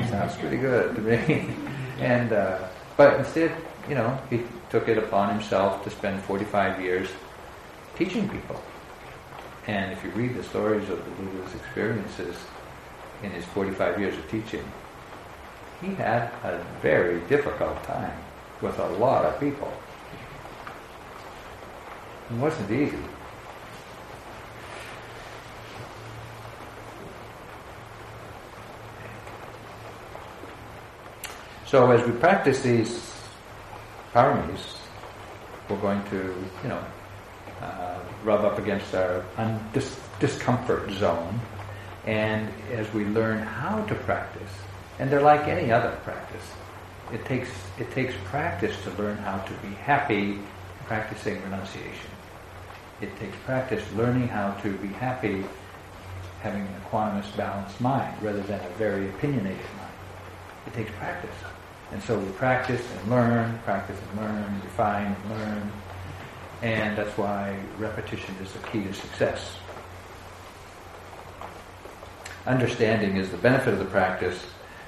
[0.09, 1.51] sounds pretty good to me.
[1.99, 3.53] and uh, but instead,
[3.89, 7.09] you know, he took it upon himself to spend 45 years
[7.97, 8.61] teaching people.
[9.67, 12.37] And if you read the stories of the Buddha's experiences
[13.23, 14.65] in his 45 years of teaching,
[15.81, 18.17] he had a very difficult time
[18.63, 19.71] with a lot of people.
[22.31, 22.99] It wasn't easy.
[31.69, 33.13] So as we practice these
[34.15, 34.79] paramis,
[35.69, 36.83] we're going to, you know,
[37.61, 39.23] uh, rub up against our
[39.75, 41.39] dis- discomfort zone.
[42.07, 44.49] And as we learn how to practice,
[44.99, 46.43] and they're like any other practice,
[47.13, 50.41] it takes it takes practice to learn how to be happy
[50.87, 52.11] practicing renunciation.
[53.03, 55.45] It takes practice learning how to be happy
[56.41, 59.93] having an equanimous, balanced mind rather than a very opinionated mind.
[60.67, 61.58] It takes practice.
[61.91, 65.73] And so we practice and learn, practice and learn, refine and learn.
[66.61, 69.57] And that's why repetition is the key to success.
[72.47, 74.39] Understanding is the benefit of the practice.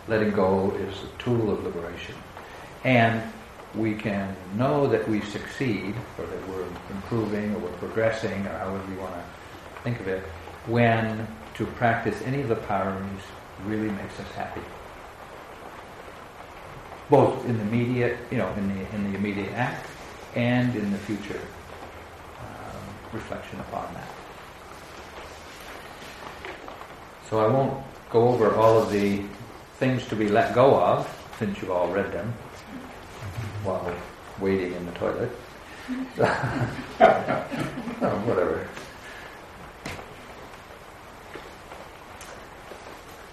[0.09, 2.14] Letting go is a tool of liberation.
[2.84, 3.22] And
[3.74, 8.92] we can know that we succeed, or that we're improving, or we're progressing, or however
[8.92, 10.22] you want to think of it,
[10.66, 13.20] when to practice any of the paramis
[13.64, 14.62] really makes us happy.
[17.11, 19.86] Both in the immediate, you know, in the in the immediate act,
[20.36, 21.40] and in the future
[22.40, 22.82] um,
[23.12, 24.08] reflection upon that.
[27.28, 29.22] So I won't go over all of the
[29.78, 31.08] things to be let go of,
[31.38, 32.32] since you've all read them
[33.64, 33.94] while
[34.40, 35.30] waiting in the toilet.
[36.20, 38.68] oh, whatever.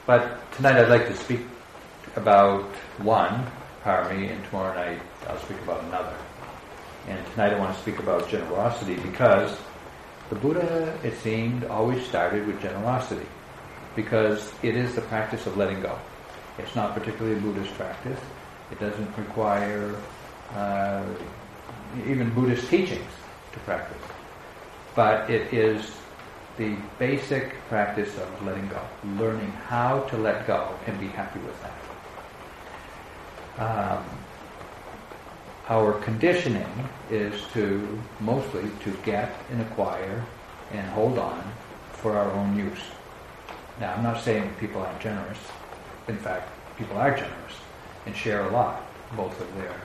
[0.05, 1.41] But tonight I'd like to speak
[2.15, 2.63] about
[2.99, 3.45] one
[3.87, 6.13] and tomorrow night I'll speak about another.
[7.07, 9.57] And tonight I want to speak about generosity because
[10.29, 13.25] the Buddha, it seemed, always started with generosity
[13.95, 15.97] because it is the practice of letting go.
[16.57, 18.19] It's not particularly a Buddhist practice.
[18.71, 19.95] It doesn't require
[20.53, 21.05] uh,
[22.05, 23.11] even Buddhist teachings
[23.53, 24.03] to practice.
[24.95, 25.95] But it is
[26.57, 28.81] the basic practice of letting go,
[29.17, 31.96] learning how to let go and be happy with that.
[33.57, 34.05] Um,
[35.69, 36.69] our conditioning
[37.09, 40.23] is to mostly to get and acquire
[40.71, 41.43] and hold on
[41.93, 42.79] for our own use.
[43.79, 45.39] Now, I'm not saying people aren't generous.
[46.07, 47.53] In fact, people are generous
[48.05, 48.81] and share a lot,
[49.15, 49.75] both of their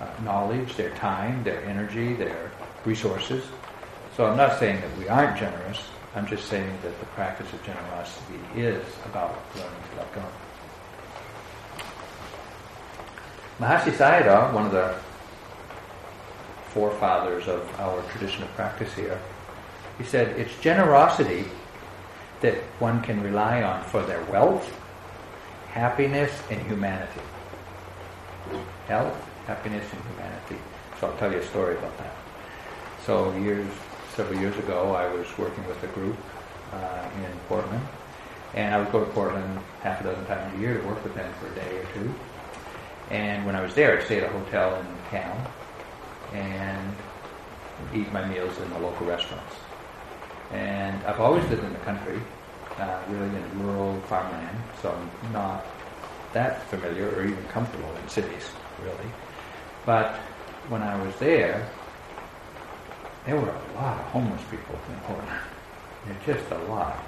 [0.00, 2.50] uh, knowledge, their time, their energy, their
[2.84, 3.44] resources.
[4.16, 5.80] So I'm not saying that we aren't generous.
[6.14, 10.22] I'm just saying that the practice of generosity is about learning to let go.
[13.60, 14.96] Mahasi Sayadaw, one of the
[16.70, 19.20] forefathers of our tradition of practice here,
[19.96, 21.44] he said, it's generosity
[22.40, 24.68] that one can rely on for their wealth,
[25.68, 27.20] happiness, and humanity.
[28.88, 30.56] Health, happiness, and humanity.
[31.00, 32.14] So I'll tell you a story about that.
[33.06, 33.68] So years,
[34.16, 36.16] several years ago, I was working with a group
[36.72, 37.86] uh, in Portland,
[38.54, 41.14] and I would go to Portland half a dozen times a year to work with
[41.14, 42.12] them for a day or two.
[43.10, 45.46] And when I was there, I'd stay at a hotel in town
[46.32, 46.94] and
[47.94, 49.54] eat my meals in the local restaurants.
[50.50, 52.20] And I've always lived in the country,
[52.78, 55.66] uh, really in rural farmland, so I'm not
[56.32, 58.50] that familiar or even comfortable in cities,
[58.82, 59.10] really.
[59.86, 60.16] But
[60.68, 61.68] when I was there,
[63.26, 65.40] there were a lot of homeless people in Portland.
[66.06, 67.02] There's just a lot.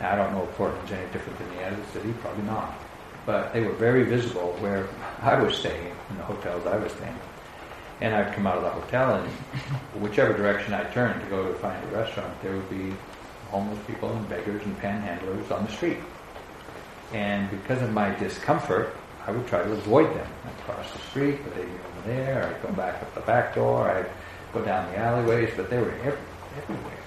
[0.00, 2.74] Now, I don't know if Portland's any different than the other city, probably not.
[3.30, 4.88] But they were very visible where
[5.22, 7.16] I was staying, in the hotels I was staying.
[8.00, 9.28] And I'd come out of the hotel, and
[10.02, 12.92] whichever direction I turned to go to find a restaurant, there would be
[13.46, 15.98] homeless people and beggars and panhandlers on the street.
[17.12, 20.26] And because of my discomfort, I would try to avoid them.
[20.44, 22.52] I'd cross the street, but they'd be over there.
[22.52, 23.92] I'd go back up the back door.
[23.92, 24.10] I'd
[24.52, 26.18] go down the alleyways, but they were every,
[26.58, 27.04] everywhere.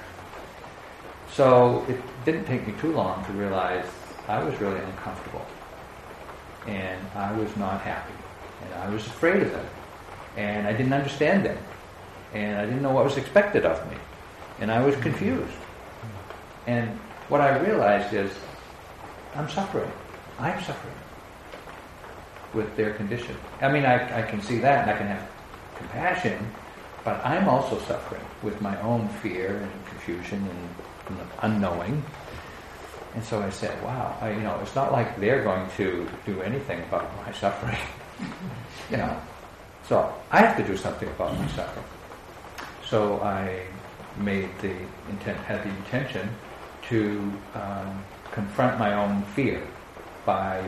[1.34, 3.84] So it didn't take me too long to realize
[4.30, 5.46] I was really uncomfortable.
[6.68, 8.14] And I was not happy.
[8.64, 9.66] And I was afraid of them.
[10.38, 11.58] And I didn't understand them.
[12.34, 13.98] And I didn't know what was expected of me.
[14.60, 15.54] And I was confused.
[16.66, 16.90] And
[17.30, 18.32] what I realized is
[19.36, 19.92] I'm suffering.
[20.40, 20.94] I'm suffering
[22.54, 23.36] with their condition.
[23.62, 25.30] I mean, I, I can see that and I can have
[25.78, 26.52] compassion,
[27.04, 32.04] but I'm also suffering with my own fear and confusion and, and unknowing.
[33.14, 36.42] And so I said, wow, I, you know, it's not like they're going to do
[36.42, 37.78] anything about my suffering.
[38.90, 39.16] you know,
[39.88, 41.86] so I have to do something about my suffering.
[42.88, 43.66] So I
[44.18, 44.76] made the
[45.10, 46.30] intent, had the intention
[46.90, 49.62] to um, confront my own fear
[50.26, 50.64] by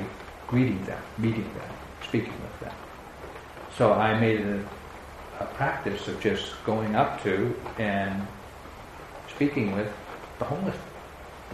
[0.48, 1.70] greeting them, meeting them,
[2.08, 2.76] speaking with them.
[3.78, 4.64] So I made a,
[5.39, 8.26] a practice of just going up to and
[9.34, 9.91] speaking with
[10.39, 10.78] the homeless,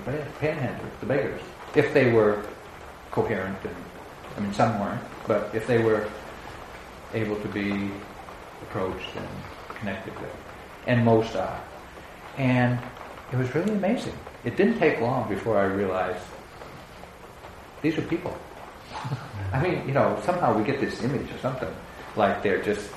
[0.06, 1.42] the panhandlers, the beggars,
[1.76, 2.44] if they were
[3.12, 3.76] coherent and
[4.38, 6.08] I mean some weren't, but if they were
[7.14, 7.92] able to be
[8.64, 9.28] approached and
[9.80, 10.34] connected with,
[10.88, 11.62] and most are.
[12.38, 12.80] And
[13.32, 14.18] it was really amazing.
[14.44, 16.24] It didn't take long before I realized
[17.82, 18.38] these are people.
[19.54, 21.74] I mean, you know, somehow we get this image or something
[22.16, 22.90] like they're just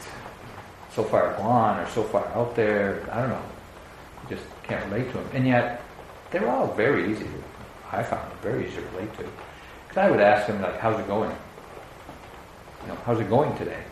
[0.94, 3.06] so far gone or so far out there.
[3.10, 3.42] I don't know.
[4.22, 5.28] You just can't relate to them.
[5.32, 5.82] And yet,
[6.30, 7.28] they're all very easy
[7.94, 9.24] I found very easy to relate to.
[9.88, 11.30] Because I would ask them, like, how's it going?
[12.82, 13.82] You know, how's it going today?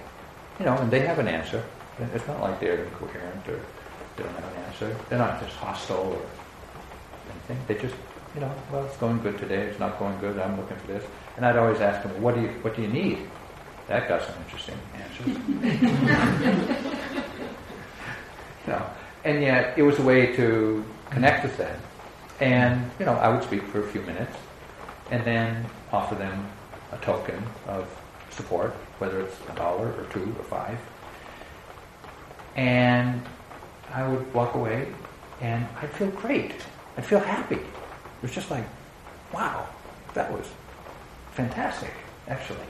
[0.58, 1.62] You know, and they have an answer.
[2.14, 3.60] It's not like they're incoherent or
[4.16, 4.96] they don't have an answer.
[5.08, 6.22] They're not just hostile or
[7.30, 7.58] anything.
[7.68, 7.94] They just,
[8.34, 9.62] you know, well, it's going good today.
[9.62, 10.38] It's not going good.
[10.38, 11.04] I'm looking for this.
[11.36, 13.18] And I'd always ask them, what do you, what do you need?
[13.88, 15.26] that got some interesting answers.
[18.66, 18.86] you know,
[19.24, 21.78] and yet it was a way to connect with them.
[22.42, 24.36] And, you know, I would speak for a few minutes
[25.12, 26.48] and then offer them
[26.90, 27.88] a token of
[28.30, 30.76] support, whether it's a dollar or two or five.
[32.56, 33.22] And
[33.92, 34.88] I would walk away
[35.40, 36.54] and I'd feel great.
[36.96, 37.54] I'd feel happy.
[37.54, 38.64] It was just like,
[39.32, 39.68] wow,
[40.14, 40.50] that was
[41.34, 41.92] fantastic,
[42.26, 42.66] actually.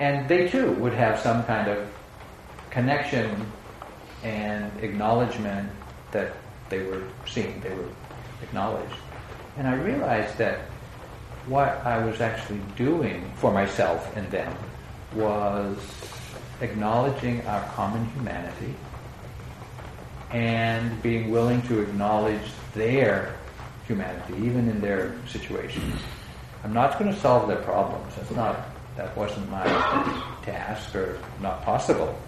[0.00, 1.86] And they too would have some kind of
[2.70, 3.36] connection
[4.22, 5.70] and acknowledgement
[6.12, 6.32] that
[6.70, 7.90] they were seen, they were
[8.42, 8.94] acknowledged.
[9.56, 10.60] And I realized that
[11.46, 14.54] what I was actually doing for myself and them
[15.14, 15.76] was
[16.60, 18.74] acknowledging our common humanity
[20.30, 22.42] and being willing to acknowledge
[22.74, 23.34] their
[23.86, 26.00] humanity, even in their situations.
[26.64, 28.14] I'm not going to solve their problems.
[28.14, 28.60] That's not,
[28.96, 29.64] that wasn't my
[30.42, 32.18] task or not possible.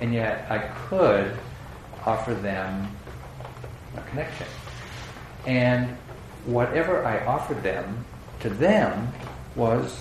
[0.00, 0.58] And yet I
[0.88, 1.36] could
[2.04, 2.94] offer them
[3.96, 4.46] a connection.
[5.48, 5.96] And
[6.44, 8.04] whatever I offered them
[8.40, 9.10] to them
[9.56, 9.98] was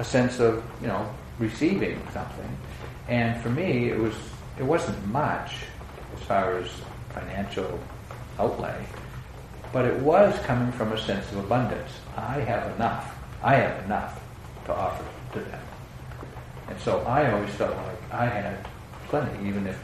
[0.00, 1.08] a sense of, you know,
[1.38, 2.58] receiving something.
[3.06, 4.14] And for me, it was
[4.58, 5.58] it wasn't much
[6.16, 6.68] as far as
[7.10, 7.78] financial
[8.40, 8.84] outlay,
[9.72, 11.92] but it was coming from a sense of abundance.
[12.16, 13.16] I have enough.
[13.44, 14.20] I have enough
[14.64, 15.04] to offer
[15.34, 15.60] to them.
[16.68, 18.66] And so I always felt like I had
[19.06, 19.78] plenty, even if,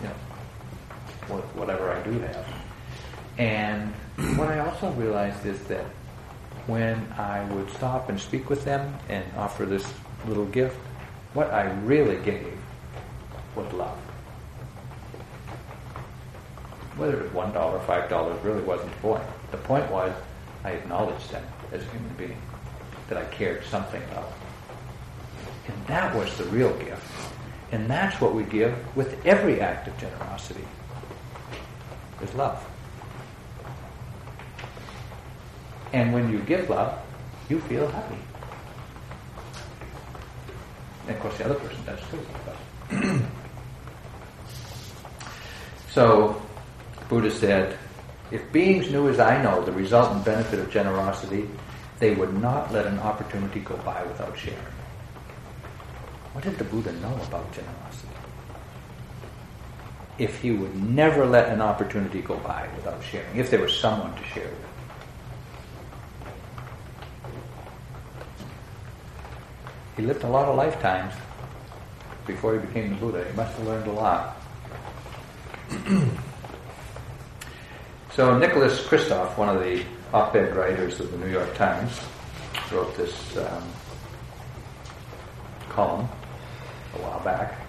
[0.00, 2.57] you know, whatever I do have.
[3.38, 3.94] And
[4.36, 5.84] what I also realized is that
[6.66, 9.86] when I would stop and speak with them and offer this
[10.26, 10.76] little gift,
[11.34, 12.58] what I really gave
[13.54, 13.96] was love.
[16.96, 19.22] Whether it was one dollar, five dollars, really wasn't the point.
[19.52, 20.12] The point was
[20.64, 22.42] I acknowledged them as a human being,
[23.08, 24.32] that I cared something about.
[25.68, 27.04] And that was the real gift.
[27.70, 30.64] And that's what we give with every act of generosity,
[32.20, 32.66] is love.
[35.92, 36.98] And when you give love,
[37.48, 38.18] you feel happy.
[41.06, 43.20] And of course, the other person does too.
[45.88, 46.42] so,
[47.08, 47.78] Buddha said,
[48.30, 51.48] if beings knew as I know the resultant benefit of generosity,
[51.98, 54.58] they would not let an opportunity go by without sharing.
[56.32, 58.08] What did the Buddha know about generosity?
[60.18, 64.14] If he would never let an opportunity go by without sharing, if there was someone
[64.14, 64.67] to share with.
[69.98, 71.12] He lived a lot of lifetimes
[72.24, 73.26] before he became the Buddha.
[73.28, 74.36] He must have learned a lot.
[78.12, 79.84] so Nicholas Kristof, one of the
[80.14, 81.98] op-ed writers of the New York Times,
[82.70, 83.64] wrote this um,
[85.68, 86.08] column
[86.94, 87.60] a while back,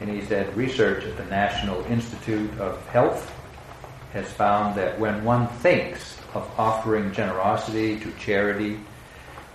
[0.00, 3.34] and he said research at the National Institute of Health
[4.12, 8.78] has found that when one thinks of offering generosity to charity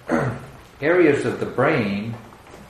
[0.81, 2.13] areas of the brain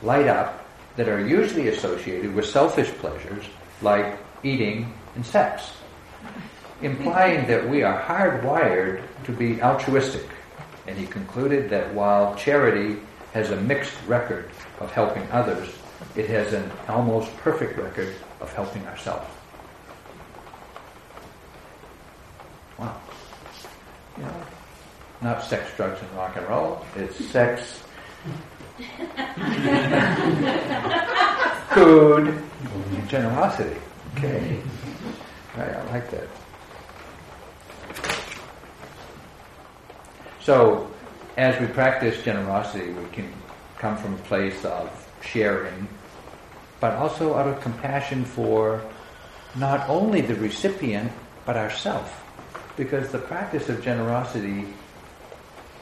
[0.01, 3.45] light up that are usually associated with selfish pleasures
[3.81, 5.71] like eating and sex,
[6.81, 10.27] implying that we are hardwired to be altruistic.
[10.87, 12.97] And he concluded that while charity
[13.33, 14.49] has a mixed record
[14.79, 15.69] of helping others,
[16.15, 19.27] it has an almost perfect record of helping ourselves.
[22.77, 22.95] Wow.
[25.21, 26.85] Not sex, drugs, and rock and roll.
[26.95, 27.83] It's sex,
[31.73, 32.43] Food,
[33.07, 33.77] generosity.
[34.15, 34.59] Okay.
[35.55, 36.27] Right, I like that.
[40.41, 40.91] So,
[41.35, 43.31] as we practice generosity, we can
[43.77, 44.89] come from a place of
[45.21, 45.87] sharing,
[46.79, 48.81] but also out of compassion for
[49.55, 51.11] not only the recipient,
[51.45, 52.23] but ourself.
[52.75, 54.65] Because the practice of generosity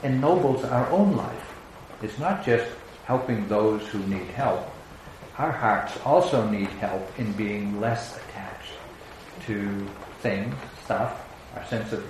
[0.04, 1.55] ennobles our own life.
[2.02, 2.70] It's not just
[3.06, 4.70] helping those who need help.
[5.38, 8.72] Our hearts also need help in being less attached
[9.46, 9.88] to
[10.20, 11.22] things, stuff,
[11.56, 12.06] our sense of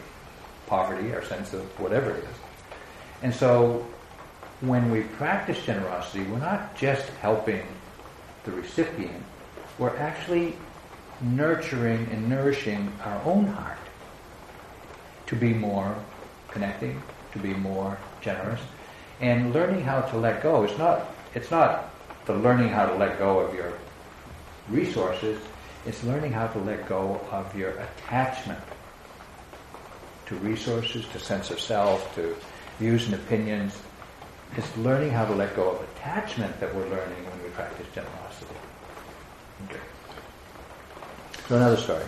[0.67, 2.38] poverty, our sense of whatever it is.
[3.21, 3.86] And so
[4.61, 7.65] when we practice generosity, we're not just helping
[8.43, 9.23] the recipient,
[9.77, 10.55] we're actually
[11.21, 13.77] nurturing and nourishing our own heart
[15.27, 15.95] to be more
[16.49, 17.01] connecting,
[17.33, 18.61] to be more generous,
[19.22, 21.89] and learning how to let go is not, it's not
[22.26, 23.74] the learning how to let go of your
[24.70, 25.39] resources,
[25.86, 28.59] it's learning how to let go of your attachment
[30.26, 32.36] to resources, to sense of self, to
[32.80, 33.78] views and opinions.
[34.57, 38.55] It's learning how to let go of attachment that we're learning when we practice generosity.
[39.66, 39.80] Okay.
[41.47, 42.03] So another story.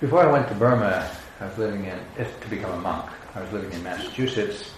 [0.00, 1.10] Before I went to Burma,
[1.40, 4.72] I was living in, to become a monk, I was living in Massachusetts.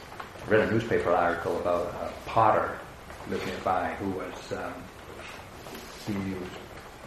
[0.48, 2.78] Read a newspaper article about a potter
[3.30, 4.74] living by who was, um,
[6.06, 6.34] he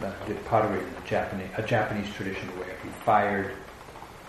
[0.03, 3.51] uh, did pottery in a Japanese, a Japanese tradition where he fired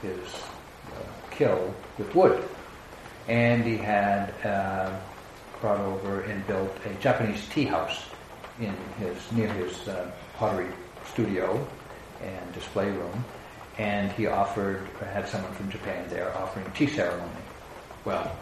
[0.02, 2.42] his uh, kiln with wood.
[3.28, 4.98] And he had uh,
[5.60, 8.06] brought over and built a Japanese tea house
[8.60, 10.68] in his, near his uh, pottery
[11.04, 11.66] studio
[12.22, 13.24] and display room
[13.78, 17.30] and he offered, had someone from Japan there offering tea ceremony.
[18.04, 18.34] Well,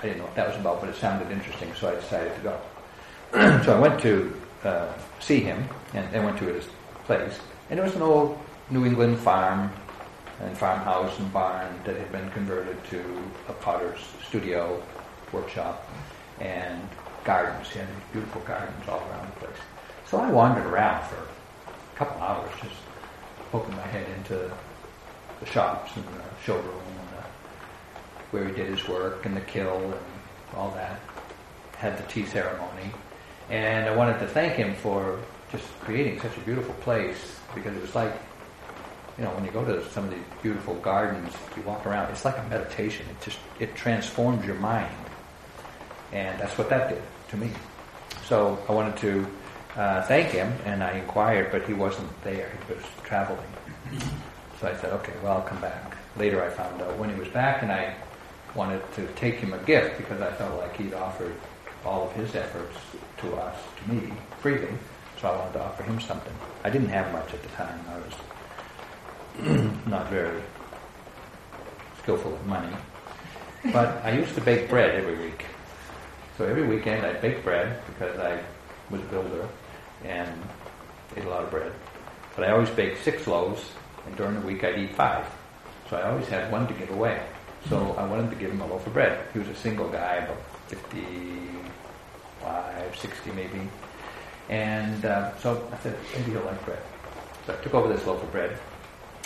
[0.00, 2.40] I, didn't know what that was about, but it sounded interesting, so I decided to
[2.40, 2.60] go.
[3.64, 4.32] so I went to
[4.64, 6.66] uh, see him, and, and went to his
[7.04, 7.38] place,
[7.70, 8.38] and it was an old
[8.70, 9.70] New England farm
[10.40, 13.02] and farmhouse and barn that had been converted to
[13.48, 14.80] a potter's studio,
[15.32, 15.88] workshop,
[16.40, 16.80] and
[17.24, 17.68] gardens.
[17.70, 19.60] He had beautiful gardens all around the place.
[20.06, 22.76] So I wandered around for a couple hours, just
[23.50, 24.50] poking my head into
[25.40, 26.82] the shops and the showroom
[28.30, 29.94] where he did his work and the kiln and
[30.56, 31.00] all that.
[31.76, 32.90] Had the tea ceremony.
[33.50, 35.18] And I wanted to thank him for
[35.50, 38.12] just creating such a beautiful place because it was like,
[39.16, 42.24] you know, when you go to some of these beautiful gardens, you walk around, it's
[42.24, 43.06] like a meditation.
[43.10, 44.94] It just, it transforms your mind.
[46.12, 47.50] And that's what that did to me.
[48.26, 49.26] So I wanted to
[49.76, 52.50] uh, thank him, and I inquired, but he wasn't there.
[52.66, 53.40] He was traveling.
[54.60, 55.96] So I said, okay, well, I'll come back.
[56.16, 57.94] Later I found out when he was back, and I
[58.58, 61.34] wanted to take him a gift because I felt like he'd offered
[61.86, 62.76] all of his efforts
[63.18, 64.68] to us, to me, freely.
[65.20, 66.34] So I wanted to offer him something.
[66.64, 67.80] I didn't have much at the time.
[67.88, 67.98] I
[69.46, 70.42] was not very
[72.02, 72.74] skillful with money.
[73.72, 75.46] But I used to bake bread every week.
[76.36, 78.40] So every weekend I'd bake bread because I
[78.90, 79.48] was a builder
[80.04, 80.30] and
[81.16, 81.72] ate a lot of bread.
[82.34, 83.70] But I always baked six loaves,
[84.06, 85.26] and during the week I'd eat five.
[85.90, 87.20] So I always had one to give away.
[87.68, 89.20] So I wanted to give him a loaf of bread.
[89.32, 93.68] He was a single guy, about 55, 60 maybe.
[94.48, 96.82] And uh, so I said, maybe he'll like bread.
[97.46, 98.58] So I took over this loaf of bread,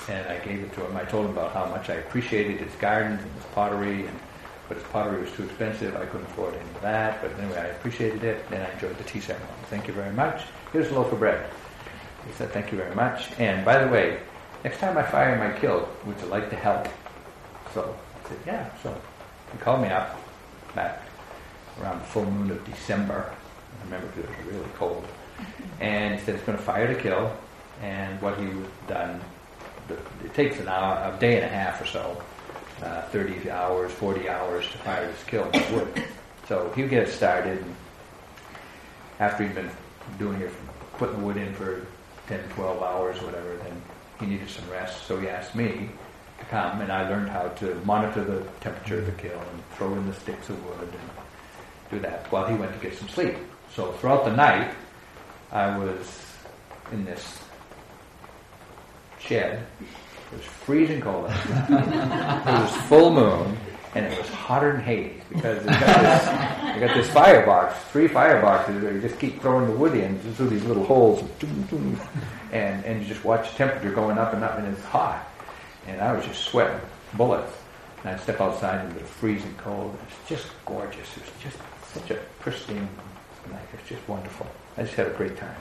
[0.08, 0.96] and I gave it to him.
[0.96, 4.18] I told him about how much I appreciated his gardens and his pottery and
[4.68, 5.94] but his pottery was too expensive.
[5.96, 7.20] I couldn't afford any of that.
[7.20, 9.50] But anyway, I appreciated it, and I enjoyed the tea ceremony.
[9.68, 10.44] Thank you very much.
[10.72, 11.44] Here's a loaf of bread.
[12.26, 13.32] He said, thank you very much.
[13.38, 14.20] And by the way,
[14.64, 16.88] next time I fire my kiln, would you like to help?
[17.74, 17.94] So
[18.28, 18.70] said, yeah.
[18.82, 18.96] So
[19.52, 20.18] he called me up
[20.74, 21.02] back
[21.80, 23.32] around the full moon of December.
[23.80, 25.04] I remember it was really cold.
[25.80, 27.28] And he said he's going to fire the kiln.
[27.82, 28.46] And what he
[28.86, 29.20] done,
[30.24, 32.22] it takes an hour, a day and a half or so,
[32.82, 36.04] uh, 30 hours, 40 hours to fire this with wood.
[36.46, 37.58] So he'd get started.
[37.58, 37.74] And
[39.18, 39.70] after he'd been
[40.18, 40.52] doing it,
[40.98, 41.84] putting wood in for
[42.28, 43.82] 10, 12 hours or whatever, then
[44.20, 45.06] he needed some rest.
[45.06, 46.01] So he asked me to
[46.46, 50.06] come, and I learned how to monitor the temperature of the kiln and throw in
[50.06, 51.10] the sticks of wood and
[51.90, 53.36] do that while he went to get some sleep.
[53.74, 54.74] So throughout the night,
[55.50, 56.20] I was
[56.92, 57.40] in this
[59.18, 59.66] shed.
[59.80, 61.30] It was freezing cold.
[61.30, 63.56] it was full moon,
[63.94, 68.82] and it was hotter than Hades because they got this, got this firebox, three fireboxes
[68.82, 71.22] where you just keep throwing the wood in through these little holes,
[72.52, 75.28] and and you just watch the temperature going up and up, and it's hot.
[75.86, 76.80] And I was just sweating
[77.14, 77.52] bullets.
[78.02, 79.94] And I'd step outside into the freezing cold.
[79.94, 81.16] It was just gorgeous.
[81.16, 81.56] It was just
[81.92, 82.88] such a pristine
[83.50, 83.62] night.
[83.72, 84.46] It was just wonderful.
[84.76, 85.56] I just had a great time.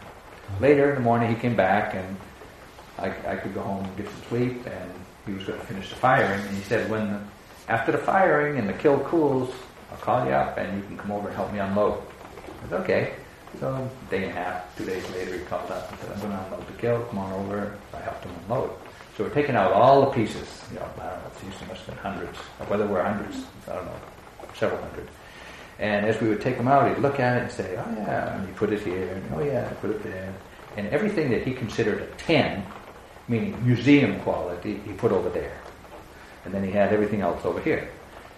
[0.60, 2.18] Later in the morning, he came back, and
[2.98, 4.92] I, I could go home and get some sleep, and
[5.26, 6.42] he was going to finish the firing.
[6.42, 7.20] And he said, when the,
[7.68, 9.54] after the firing and the kiln cools,
[9.92, 12.02] I'll call you up, and you can come over and help me unload.
[12.66, 13.14] I said, okay.
[13.60, 16.20] So a day and a half, two days later, he called up and said, I'm
[16.20, 17.06] going to unload the kiln.
[17.08, 17.78] Come on over.
[17.94, 18.72] I helped him unload.
[19.22, 20.48] So we're taking out all the pieces.
[20.74, 22.36] You know, I don't know, usually must have been hundreds.
[22.60, 23.96] Or whether we're hundreds, I don't know,
[24.56, 25.08] several hundred.
[25.78, 28.36] And as we would take them out, he'd look at it and say, oh yeah,
[28.36, 30.34] and he put it here, and oh yeah, put it there.
[30.76, 32.66] And everything that he considered a 10,
[33.28, 35.56] meaning museum quality, he put over there.
[36.44, 37.92] And then he had everything else over here.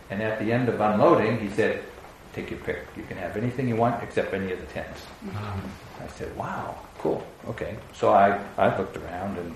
[0.10, 1.82] And at the end of unloading, he said,
[2.34, 2.86] take your pick.
[2.98, 4.98] You can have anything you want except any of the 10s.
[5.24, 6.04] Mm-hmm.
[6.04, 7.78] I said, wow, cool, okay.
[7.94, 9.56] So I, I looked around and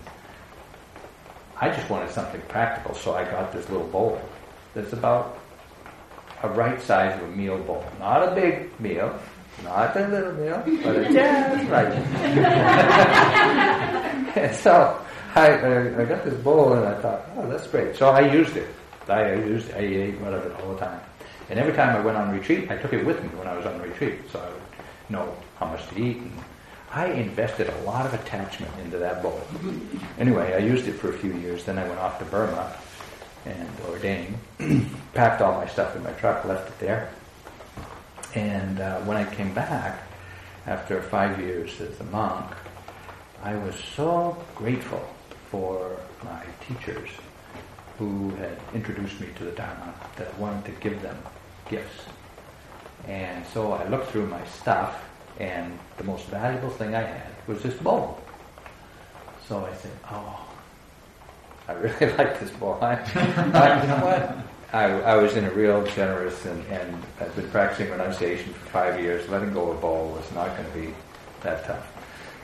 [1.60, 4.22] I just wanted something practical, so I got this little bowl
[4.74, 5.40] that's about
[6.44, 7.84] a right size of a meal bowl.
[8.00, 9.20] Not a big meal,
[9.64, 11.92] not a little meal, but a just right.
[14.62, 15.02] so
[15.34, 17.96] I, I, got this bowl and I thought, oh, that's great.
[17.96, 18.70] So I used it.
[19.08, 21.00] I, I used I ate out of it all the time.
[21.50, 23.66] And every time I went on retreat, I took it with me when I was
[23.66, 24.62] on retreat, so I would
[25.10, 26.18] know how much to eat.
[26.18, 26.32] And
[26.92, 29.42] I invested a lot of attachment into that bowl.
[30.18, 31.66] Anyway, I used it for a few years.
[31.66, 32.74] Then I went off to Burma
[33.46, 34.38] and ordained,
[35.14, 37.12] packed all my stuff in my truck, left it there.
[38.36, 40.08] And uh, when I came back,
[40.68, 42.52] after five years as a monk,
[43.42, 45.08] I was so grateful
[45.50, 47.10] for my teachers
[47.98, 51.18] who had introduced me to the Dharma that I wanted to give them
[51.70, 52.04] gifts.
[53.08, 55.02] And so I looked through my stuff,
[55.40, 58.20] and the most valuable thing I had was this bowl.
[59.48, 60.48] So I said, "Oh,
[61.68, 62.78] I really like this bowl.
[62.82, 64.38] I, I, you know what?
[64.74, 69.00] I, I was in a real generous, and, and I've been practicing renunciation for five
[69.00, 69.28] years.
[69.30, 70.94] Letting go of a bowl was not going to be
[71.44, 71.94] that tough.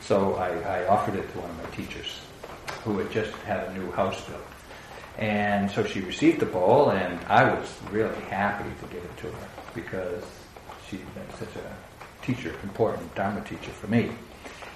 [0.02, 0.50] So I,
[0.82, 2.20] I offered it to one of my teachers,
[2.84, 4.42] who had just had a new house built.
[5.18, 9.28] And so she received the bowl, and I was really happy to give it to
[9.28, 10.24] her because
[10.90, 11.83] she'd been such a
[12.24, 14.12] teacher, important Dharma teacher for me.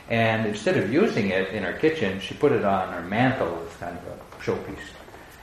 [0.09, 3.75] And instead of using it in her kitchen, she put it on her mantel as
[3.77, 4.77] kind of a showpiece.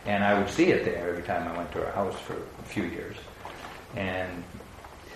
[0.07, 2.64] And I would see it there every time I went to her house for a
[2.64, 3.16] few years.
[3.96, 4.44] And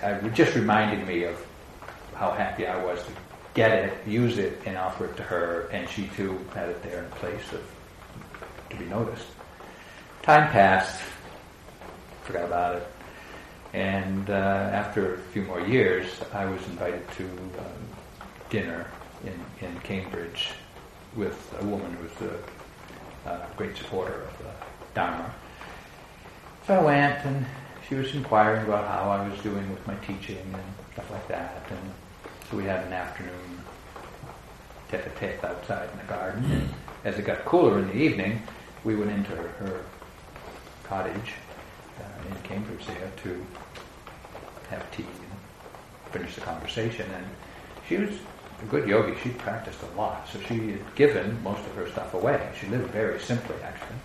[0.03, 1.45] it just reminded me of
[2.15, 3.11] how happy I was to
[3.55, 5.69] get it, use it, and offer it to her.
[5.73, 7.63] And she too had it there in place of,
[8.71, 9.27] to be noticed.
[10.23, 11.03] Time passed,
[12.25, 12.87] forgot about it.
[13.75, 17.89] And uh, after a few more years, I was invited to um,
[18.51, 18.87] dinner
[19.25, 20.51] in, in Cambridge
[21.17, 22.33] with a woman who was
[23.27, 24.51] a, a great supporter of the
[24.95, 25.35] Dharma.
[26.67, 27.47] So I went, and
[27.89, 30.63] she was inquiring about how I was doing with my teaching and
[30.93, 31.65] stuff like that.
[31.71, 31.91] And
[32.51, 33.63] so we had an afternoon
[34.91, 36.69] tete-a-tete outside in the garden.
[37.05, 38.43] As it got cooler in the evening,
[38.85, 39.85] we went into her, her
[40.85, 41.48] cottage uh,
[42.27, 43.47] in Cambridge there to
[44.71, 47.09] have tea and finish the conversation.
[47.15, 47.27] And
[47.89, 48.11] she was
[48.63, 49.15] a good yogi.
[49.23, 52.51] She practiced a lot, so she had given most of her stuff away.
[52.61, 53.97] She lived very simply, actually.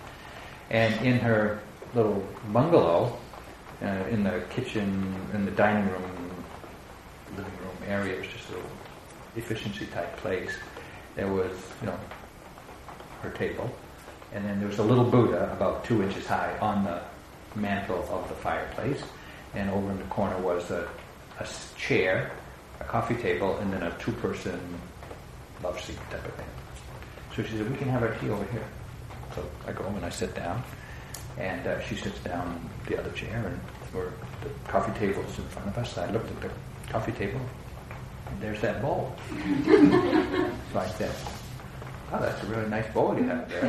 [0.70, 1.62] And in her
[1.94, 3.18] little bungalow,
[3.82, 6.44] uh, in the kitchen, in the dining room,
[7.36, 8.70] living room area, it was just a little
[9.36, 10.52] efficiency type place.
[11.16, 11.52] There was,
[11.82, 12.00] you know,
[13.22, 13.70] her table,
[14.34, 17.02] and then there was a little Buddha about two inches high on the
[17.56, 19.02] mantel of the fireplace,
[19.54, 20.88] and over in the corner was a,
[21.40, 21.48] a
[21.78, 22.32] chair,
[22.80, 24.60] a coffee table, and then a two-person
[25.64, 26.46] love seat type of thing.
[27.36, 28.66] So she said, "We can have our tea over here."
[29.36, 30.64] So I go and I sit down,
[31.38, 33.60] and uh, she sits down the other chair, and
[33.94, 35.98] the coffee table is in front of us.
[35.98, 36.50] I looked at the
[36.92, 37.42] coffee table,
[38.30, 39.16] and there's that bowl.
[40.74, 41.16] so I said,
[42.12, 43.66] Oh, that's a really nice bowl you have there.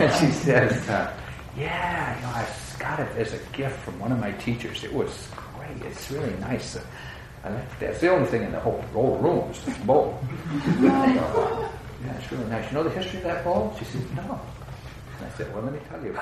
[0.00, 1.12] and she says, uh,
[1.56, 2.46] Yeah, you know, I
[2.78, 4.84] got it as a gift from one of my teachers.
[4.84, 5.82] It was great.
[5.90, 6.76] It's really nice.
[6.76, 6.84] Uh,
[7.44, 10.18] I like That's the only thing in the whole, whole room is this bowl.
[10.80, 11.70] yeah,
[12.16, 12.70] it's really nice.
[12.70, 13.74] You know the history of that bowl?
[13.78, 14.40] She said, No.
[15.18, 16.12] And I said, Well, let me tell you.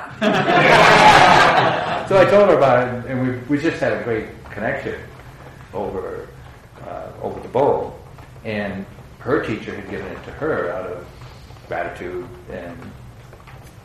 [2.09, 4.99] so I told her about it, and we, we just had a great connection
[5.75, 6.29] over
[6.87, 7.99] uh, over the bowl.
[8.45, 8.87] And
[9.18, 11.07] her teacher had given it to her out of
[11.68, 12.78] gratitude and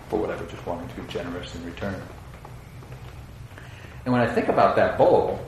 [0.10, 2.00] for whatever, just wanting to be generous in return.
[4.04, 5.40] And when I think about that bowl,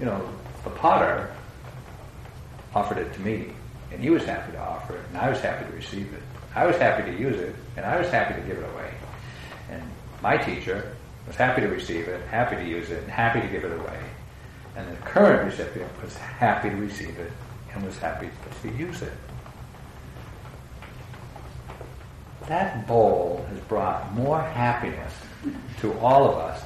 [0.00, 0.28] you know,
[0.64, 1.32] the potter
[2.74, 3.52] offered it to me,
[3.92, 6.22] and he was happy to offer it, and I was happy to receive it.
[6.54, 8.92] I was happy to use it, and I was happy to give it away.
[9.70, 9.82] And
[10.22, 13.64] my teacher was happy to receive it, happy to use it, and happy to give
[13.64, 14.00] it away.
[14.78, 17.32] And the current recipient was happy to receive it
[17.74, 18.30] and was happy
[18.62, 19.12] to use it.
[22.46, 25.12] That bowl has brought more happiness
[25.80, 26.62] to all of us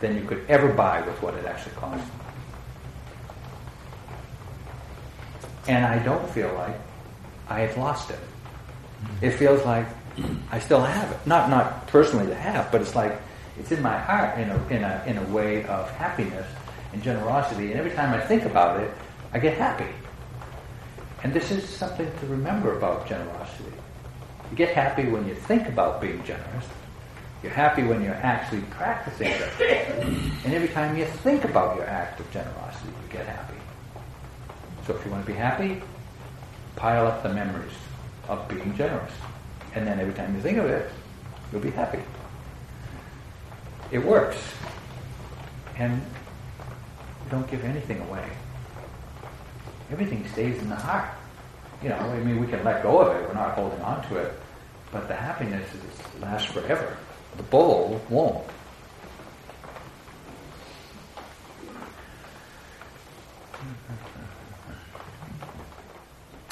[0.00, 2.08] than you could ever buy with what it actually costs.
[5.66, 6.78] And I don't feel like
[7.48, 8.18] I have lost it.
[8.18, 9.24] Mm-hmm.
[9.24, 9.86] It feels like
[10.50, 11.26] I still have it.
[11.26, 13.18] Not not personally to have, but it's like
[13.58, 16.46] it's in my heart in a in a in a way of happiness
[16.92, 17.70] and generosity.
[17.70, 18.90] And every time I think about it,
[19.32, 19.86] I get happy.
[21.22, 23.72] And this is something to remember about generosity.
[24.50, 26.66] You get happy when you think about being generous.
[27.42, 29.60] You're happy when you're actually practicing it.
[30.44, 33.56] And every time you think about your act of generosity, you get happy.
[34.86, 35.82] So if you want to be happy,
[36.76, 37.72] pile up the memories
[38.28, 39.12] of being generous.
[39.74, 40.90] And then every time you think of it,
[41.52, 42.02] you'll be happy.
[43.90, 44.38] It works.
[45.76, 46.02] And
[47.30, 48.28] don't give anything away.
[49.90, 51.08] Everything stays in the heart.
[51.82, 53.26] You know, I mean, we can let go of it.
[53.26, 54.34] We're not holding on to it.
[54.92, 56.96] But the happiness is, lasts forever.
[57.36, 58.44] The bowl won't.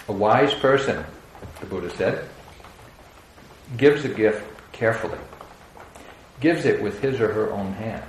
[0.08, 1.04] A wise person,
[1.60, 2.26] the Buddha said,
[3.76, 5.18] gives a gift carefully,
[6.40, 8.04] gives it with his or her own hands,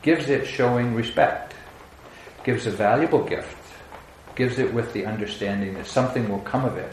[0.00, 1.52] gives it showing respect,
[2.46, 3.58] gives a valuable gift,
[4.36, 6.92] gives it with the understanding that something will come of it,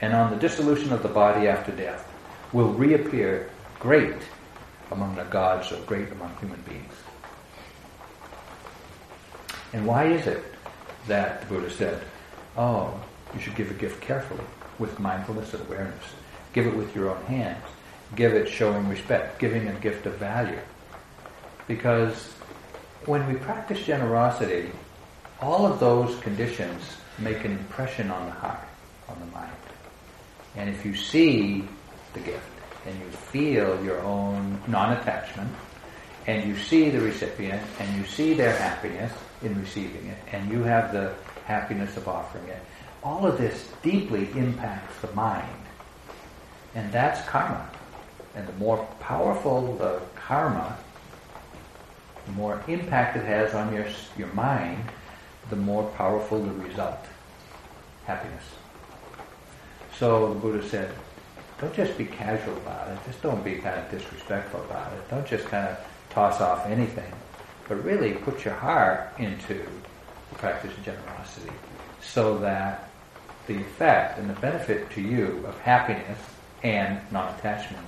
[0.00, 2.04] and on the dissolution of the body after death,
[2.52, 4.20] will reappear great
[4.90, 6.92] among the gods or great among human beings.
[9.72, 10.42] And why is it
[11.06, 12.02] that the Buddha said,
[12.56, 13.00] oh,
[13.34, 14.44] you should give a gift carefully,
[14.80, 16.02] with mindfulness and awareness.
[16.52, 17.64] Give it with your own hands.
[18.16, 20.58] Give it showing respect, giving a gift of value.
[21.68, 22.32] Because
[23.04, 24.72] when we practice generosity,
[25.40, 26.82] all of those conditions
[27.18, 28.66] make an impression on the heart,
[29.08, 29.52] on the mind.
[30.56, 31.64] And if you see
[32.12, 32.50] the gift
[32.86, 35.50] and you feel your own non-attachment
[36.26, 39.12] and you see the recipient and you see their happiness
[39.42, 41.14] in receiving it and you have the
[41.44, 42.62] happiness of offering it,
[43.04, 45.46] all of this deeply impacts the mind.
[46.74, 47.68] And that's karma.
[48.34, 50.76] And the more powerful the karma,
[52.26, 53.86] the more impact it has on your,
[54.16, 54.84] your mind,
[55.50, 57.04] the more powerful the result.
[58.06, 58.44] Happiness.
[59.98, 60.90] So the Buddha said,
[61.60, 62.98] don't just be casual about it.
[63.06, 65.10] Just don't be kind of disrespectful about it.
[65.10, 65.78] Don't just kind of
[66.10, 67.12] toss off anything.
[67.68, 69.54] But really put your heart into
[70.30, 71.52] the practice of generosity
[72.00, 72.90] so that
[73.46, 76.18] the effect and the benefit to you of happiness
[76.62, 77.86] and non-attachment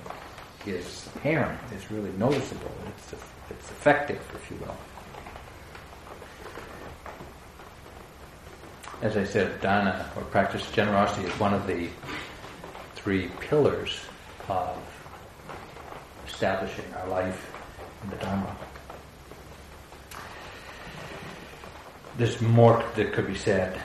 [0.65, 3.13] is apparent, is really noticeable, it's,
[3.49, 4.77] it's effective, if you will.
[9.01, 11.89] As I said, dana, or practice generosity, is one of the
[12.95, 13.99] three pillars
[14.47, 14.77] of
[16.27, 17.51] establishing our life
[18.03, 18.55] in the Dharma.
[22.17, 23.81] There's more that could be said,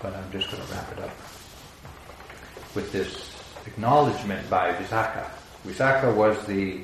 [0.00, 1.10] but I'm just going to wrap it up
[2.74, 3.34] with this
[3.66, 5.28] acknowledgement by Visakha.
[5.66, 6.80] Visakha was the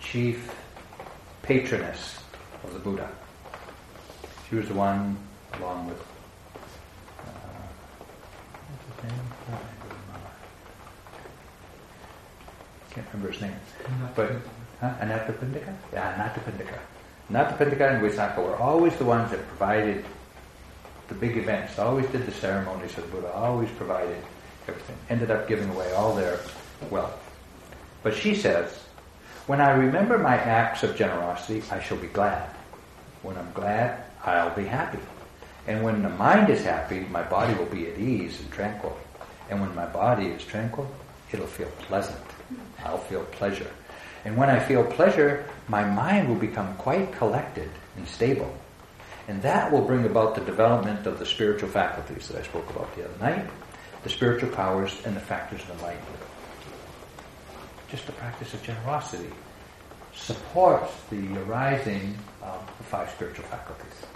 [0.00, 0.52] chief
[1.42, 2.18] patroness
[2.64, 3.08] of the Buddha.
[4.48, 5.16] She was the one,
[5.54, 7.22] along with uh,
[8.68, 8.88] what's his name?
[8.89, 8.89] I
[12.90, 13.54] can't remember his name.
[14.14, 14.32] But
[14.80, 14.94] huh?
[15.00, 15.74] Anathapindika?
[15.92, 16.78] Yeah, Anathapindika.
[17.30, 20.04] Anathapindika and Visakha were always the ones that provided
[21.08, 24.22] the big events, always did the ceremonies of the Buddha, always provided
[24.68, 24.96] everything.
[25.08, 26.38] Ended up giving away all their
[26.90, 27.18] wealth.
[28.02, 28.72] But she says,
[29.46, 32.48] when I remember my acts of generosity, I shall be glad.
[33.22, 34.98] When I'm glad, I'll be happy.
[35.70, 38.98] And when the mind is happy, my body will be at ease and tranquil.
[39.48, 40.90] And when my body is tranquil,
[41.30, 42.18] it'll feel pleasant.
[42.84, 43.70] I'll feel pleasure.
[44.24, 48.52] And when I feel pleasure, my mind will become quite collected and stable.
[49.28, 52.92] And that will bring about the development of the spiritual faculties that I spoke about
[52.96, 53.48] the other night,
[54.02, 56.22] the spiritual powers and the factors of enlightenment.
[57.88, 59.30] Just the practice of generosity
[60.16, 64.09] supports the arising of the five spiritual faculties.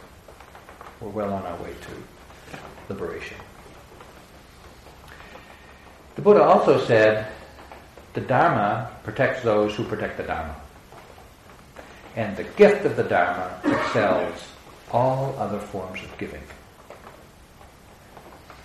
[1.05, 3.37] We're well on our way to liberation.
[6.15, 7.27] The Buddha also said
[8.15, 10.57] the Dharma protects those who protect the Dharma.
[12.17, 14.49] And the gift of the Dharma excels
[14.93, 16.43] all other forms of giving.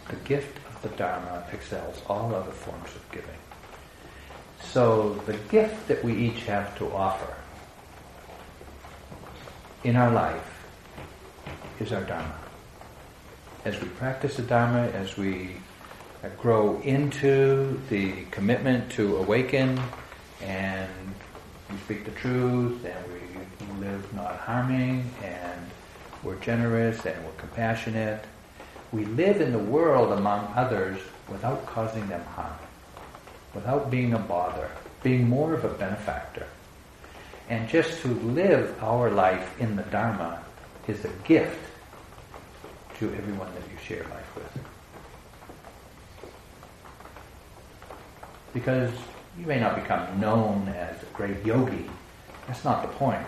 [0.07, 3.29] The gift of the Dharma excels all other forms of giving.
[4.63, 7.33] So the gift that we each have to offer
[9.83, 10.58] in our life
[11.81, 12.35] is our Dharma.
[13.63, 15.51] As we practice the Dharma, as we
[16.37, 19.79] grow into the commitment to awaken
[20.41, 20.89] and
[21.71, 25.61] we speak the truth and we live not harming and
[26.23, 28.25] we're generous and we're compassionate.
[28.91, 30.99] We live in the world among others
[31.29, 32.57] without causing them harm,
[33.53, 34.69] without being a bother,
[35.01, 36.47] being more of a benefactor.
[37.47, 40.43] And just to live our life in the Dharma
[40.87, 41.68] is a gift
[42.99, 44.69] to everyone that you share life with.
[48.53, 48.91] because
[49.37, 51.89] you may not become known as a great yogi.
[52.47, 53.25] That's not the point.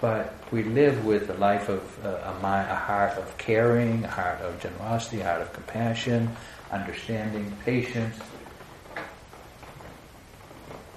[0.00, 4.08] But we live with a life of uh, a, mind, a heart of caring, a
[4.08, 6.36] heart of generosity, a heart of compassion,
[6.70, 8.16] understanding, patience.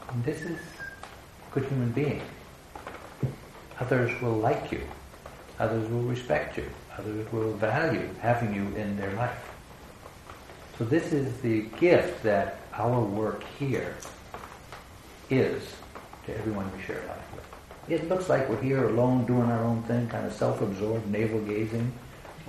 [0.10, 2.22] And this is a good human being.
[3.80, 4.82] Others will like you.
[5.60, 6.66] Others will respect you.
[7.00, 9.52] Others will value having you in their life.
[10.78, 13.96] So this is the gift that our work here
[15.30, 15.64] is
[16.26, 17.46] to everyone we share life with.
[18.02, 21.92] It looks like we're here alone doing our own thing, kind of self-absorbed, navel-gazing,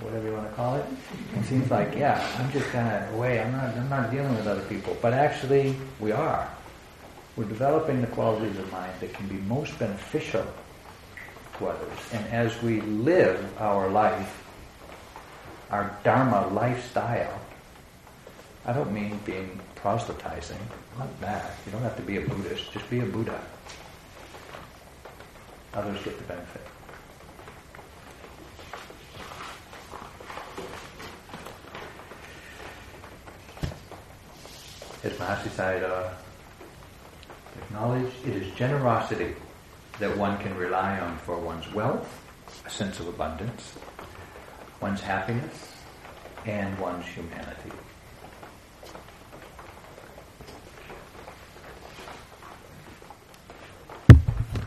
[0.01, 0.85] whatever you want to call it.
[1.37, 3.39] It seems like, yeah, I'm just kind of away.
[3.39, 4.97] I'm not, I'm not dealing with other people.
[5.01, 6.49] But actually, we are.
[7.37, 10.45] We're developing the qualities of mind that can be most beneficial
[11.57, 11.99] to others.
[12.11, 14.40] And as we live our life,
[15.71, 17.39] our Dharma lifestyle,
[18.65, 20.59] I don't mean being proselytizing,
[20.99, 21.53] not that.
[21.65, 23.41] You don't have to be a Buddhist, just be a Buddha.
[25.73, 26.61] Others get the benefit.
[35.03, 36.11] As Mahasi Sayadaw
[37.63, 39.33] acknowledged, it is generosity
[39.99, 42.21] that one can rely on for one's wealth,
[42.65, 43.73] a sense of abundance,
[44.81, 45.71] one's happiness,
[46.45, 47.80] and one's humanity.